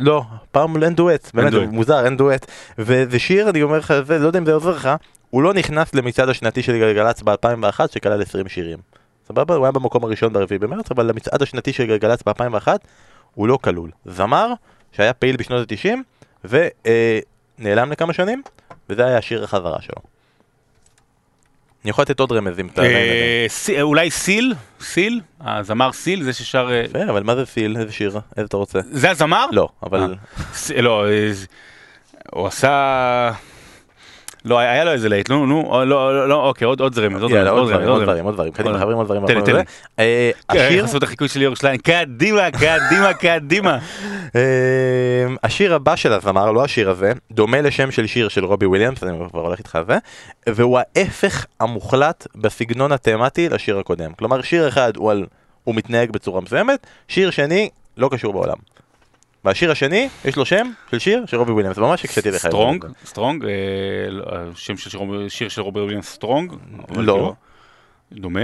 [0.00, 1.66] לא, פעם אין דואט, באמת, דואט.
[1.66, 2.46] הוא מוזר, אין דואט.
[2.78, 4.90] וזה שיר, אני אומר לך, זה, לא יודע אם זה עוזר לך,
[5.30, 8.78] הוא לא נכנס למצעד השנתי של גלגלצ ב-2001, שכלל 20 שירים.
[9.28, 9.54] סבבה?
[9.54, 12.68] הוא היה במקום הראשון ברביעי במרץ, אבל למצעד השנתי של גלגלצ ב-2001,
[13.34, 13.90] הוא לא כלול.
[14.04, 14.52] זמר,
[14.92, 16.48] שהיה פעיל בשנות ה-90,
[17.58, 18.42] ונעלם לכמה שנים,
[18.88, 20.15] וזה היה השיר החזרה שלו.
[21.86, 22.82] אני יכול לתת עוד רמז אם אתה...
[23.82, 24.54] אולי סיל?
[24.80, 25.20] סיל?
[25.40, 26.22] הזמר סיל?
[26.22, 26.70] זה ששר...
[26.70, 27.76] אה, יפה, אבל מה זה סיל?
[27.76, 28.18] איזה שיר?
[28.36, 28.78] איזה אתה רוצה?
[28.90, 29.46] זה הזמר?
[29.52, 30.00] לא, אבל...
[30.00, 30.82] אה.
[30.82, 31.32] לא, אה,
[32.32, 33.30] הוא עשה...
[34.46, 37.46] לא, היה לו איזה להיט, נו, נו, לא, לא, לא, אוקיי, עוד זרמז, עוד דברים,
[37.88, 38.02] עוד.
[38.02, 38.52] דברים, עוד דברים.
[38.52, 39.26] קדימה, חברים, עוד דברים.
[39.26, 39.58] תן לי, תן לי.
[39.58, 39.64] זה.
[39.98, 40.86] אה, כן, השיר...
[40.86, 43.78] חסות החיקוי של ליאור שליין, קדימה, קדימה, קדימה.
[44.36, 49.02] אה, השיר הבא של הזמר, לא השיר הזה, דומה לשם של שיר של רובי וויליאמס,
[49.02, 49.98] אני כבר הולך איתך על זה,
[50.46, 54.12] והוא ההפך המוחלט בסגנון התמטי לשיר הקודם.
[54.12, 58.56] כלומר, שיר אחד הוא מתנהג בצורה מסוימת, שיר שני לא קשור בעולם.
[59.46, 62.36] והשיר השני, יש לו שם של שיר של רובי וויליאמס, ממש הקשתי לך.
[62.46, 63.50] סטרונג, סטרונג, אה,
[64.54, 64.90] שם של
[65.28, 66.52] שיר- של רוברט וויליאמס Strong.
[66.52, 66.94] לא.
[66.94, 67.34] כאילו,
[68.12, 68.40] דומה?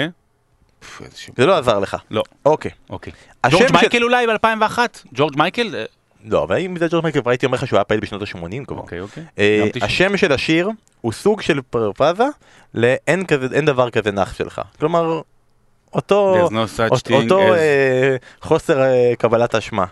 [1.36, 1.96] זה לא עזר לך.
[2.10, 2.22] לא.
[2.46, 2.70] אוקיי.
[2.90, 3.12] אוקיי.
[3.50, 4.78] ג'ורג' מייקל אולי ב-2001?
[5.14, 5.74] ג'ורג' מייקל?
[5.74, 5.84] אה,
[6.24, 8.76] לא, אבל אם זה ג'ורג' מייקל, הייתי אומר לך שהוא היה פעיל בשנות ה-80 כבר.
[8.78, 9.24] אוקיי, אוקיי.
[9.38, 9.64] אה.
[9.82, 12.24] השם של השיר הוא סוג של פרפזה
[12.74, 13.24] לאין
[13.66, 14.60] דבר כזה נח שלך.
[14.78, 15.20] כלומר,
[15.92, 19.84] אותו, There's no such אות- thing אותו as- אה, חוסר אה, קבלת אשמה.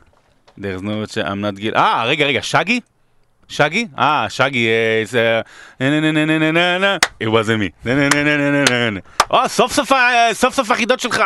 [0.61, 1.76] There's no chance I'm not guilty.
[1.76, 2.80] אה, רגע, רגע, שגי?
[3.48, 3.86] שגי?
[3.98, 4.68] אה, שגי,
[5.04, 5.40] זה...
[7.22, 7.88] It wasn't me.
[9.30, 9.92] או, סוף סוף
[10.32, 11.22] סוף סוף החידות שלך,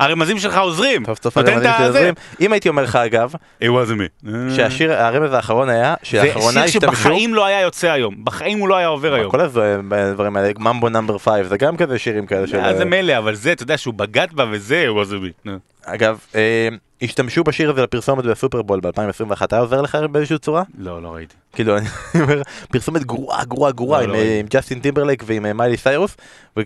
[0.00, 1.04] הרמזים שלך עוזרים.
[1.06, 2.14] סוף סוף הרמזים שלך עוזרים.
[2.40, 3.32] אם הייתי אומר לך אגב,
[3.62, 4.28] It wasn't me.
[4.56, 6.64] שהשיר, הרמז האחרון היה, שהאחרונה השתמשו...
[6.64, 9.30] זה שיר שבחיים לא היה יוצא היום, בחיים הוא לא היה עובר היום.
[9.30, 12.76] כל הדברים האלה, ממבו נאמבר 5, זה גם כזה שירים כאלה של...
[12.76, 15.50] זה מילא, אבל זה, אתה יודע שהוא בגד בה וזה, It wasn't me.
[15.84, 16.68] אגב, אה,
[17.02, 20.62] השתמשו בשיר הזה לפרסומת בסופרבול ב-2021, היה עוזר לך באיזושהי צורה?
[20.78, 21.34] לא, לא ראיתי.
[21.52, 21.86] כאילו, אני
[22.22, 24.40] אומר, פרסומת גרועה, גרועה, גרועה, לא, עם לא אה.
[24.40, 26.16] עם ג'סטין טימברלייק ועם אה, מיילי סיירוס,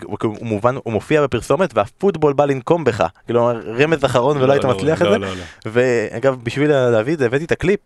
[0.09, 5.03] הוא מופיע בפרסומת והפוטבול בא לנקום בך, כאילו, רמז אחרון ולא לא, היית לא, מצליח
[5.03, 5.43] לא, את זה, לא, לא.
[5.67, 7.81] ואגב, בשביל להביא את זה הבאתי את הקליפ,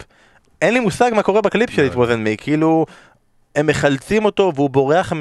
[0.63, 2.87] אין לי מושג מה קורה בקליפ של לא, It wasn't me, כאילו,
[3.57, 5.13] הם מחלצים אותו והוא בורח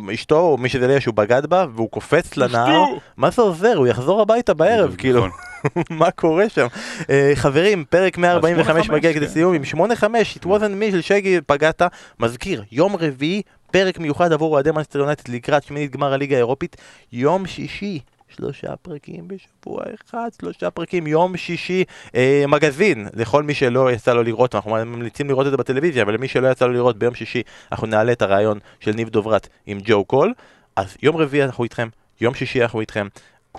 [0.00, 2.84] מאשתו או מי שזה לא יהיה שהוא בגד בה והוא קופץ לנהר,
[3.16, 3.74] מה זה עוזר?
[3.76, 4.96] הוא יחזור הביתה בערב, נכון.
[4.96, 5.26] כאילו,
[5.90, 6.66] מה קורה שם?
[7.10, 9.32] אה, חברים, פרק 145 8-5, מגיע כדי כן.
[9.32, 10.04] סיום עם 8-5,
[10.38, 11.82] it wasn't me של שגי פגעת,
[12.20, 16.76] מזכיר, יום רביעי, פרק מיוחד עבור אוהדי מנסטר יונייטד לקראת שמינית גמר הליגה האירופית,
[17.12, 18.00] יום שישי.
[18.36, 24.22] שלושה פרקים בשבוע אחד, שלושה פרקים, יום שישי, אה, מגזין, לכל מי שלא יצא לו
[24.22, 27.42] לראות, אנחנו ממליצים לראות את זה בטלוויזיה, אבל למי שלא יצא לו לראות ביום שישי,
[27.72, 30.32] אנחנו נעלה את הרעיון של ניב דוברת עם ג'ו קול,
[30.76, 31.88] אז יום רביעי אנחנו איתכם,
[32.20, 33.08] יום שישי אנחנו איתכם,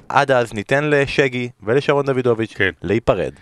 [0.10, 2.72] עד אז ניתן לשגי ולשרון דוידוביץ' כן.
[2.82, 3.34] להיפרד.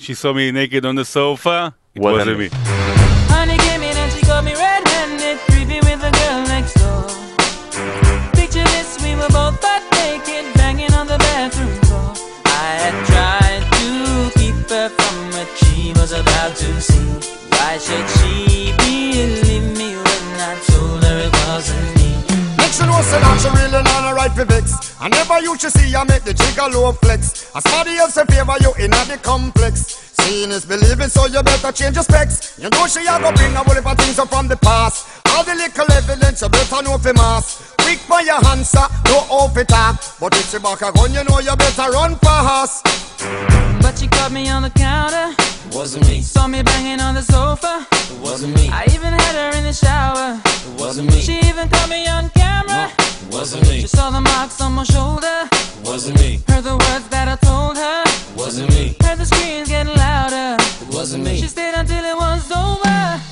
[0.00, 1.74] She saw me naked on the sofa.
[1.94, 2.89] It wasn't me.
[16.50, 17.30] About to see.
[17.50, 22.10] Why should she believe me when I told her it wasn't me?
[22.58, 24.96] Make she know say that she really not a right for vex.
[25.00, 27.50] I never used to see you make the jigger low flex.
[27.54, 30.09] As somebody else in favor you in the complex.
[30.22, 32.58] Seeing is believing, so you better change your specs.
[32.58, 35.06] You know she a go bring a whole heap of things up from the past.
[35.30, 37.74] All the little evidence you better know for mass.
[37.80, 39.96] Quick for your answer, no off it talk.
[40.20, 42.84] But if she back a gun, you know you better run fast.
[43.82, 45.34] But she caught me on the counter,
[45.68, 46.20] It wasn't me.
[46.22, 47.86] saw me banging on the sofa.
[47.92, 48.68] It wasn't me.
[48.70, 50.38] I even had her in the shower.
[50.44, 51.20] It wasn't me.
[51.20, 52.90] She even caught me on camera.
[52.98, 53.80] It wasn't me.
[53.82, 55.48] She saw the marks on my shoulder.
[55.52, 58.09] It wasn't me, Heard the words that I told her.
[58.40, 60.56] Wasn't me, Heard the screams getting louder.
[60.62, 61.38] it wasn't me.
[61.40, 63.29] She stayed until it was over.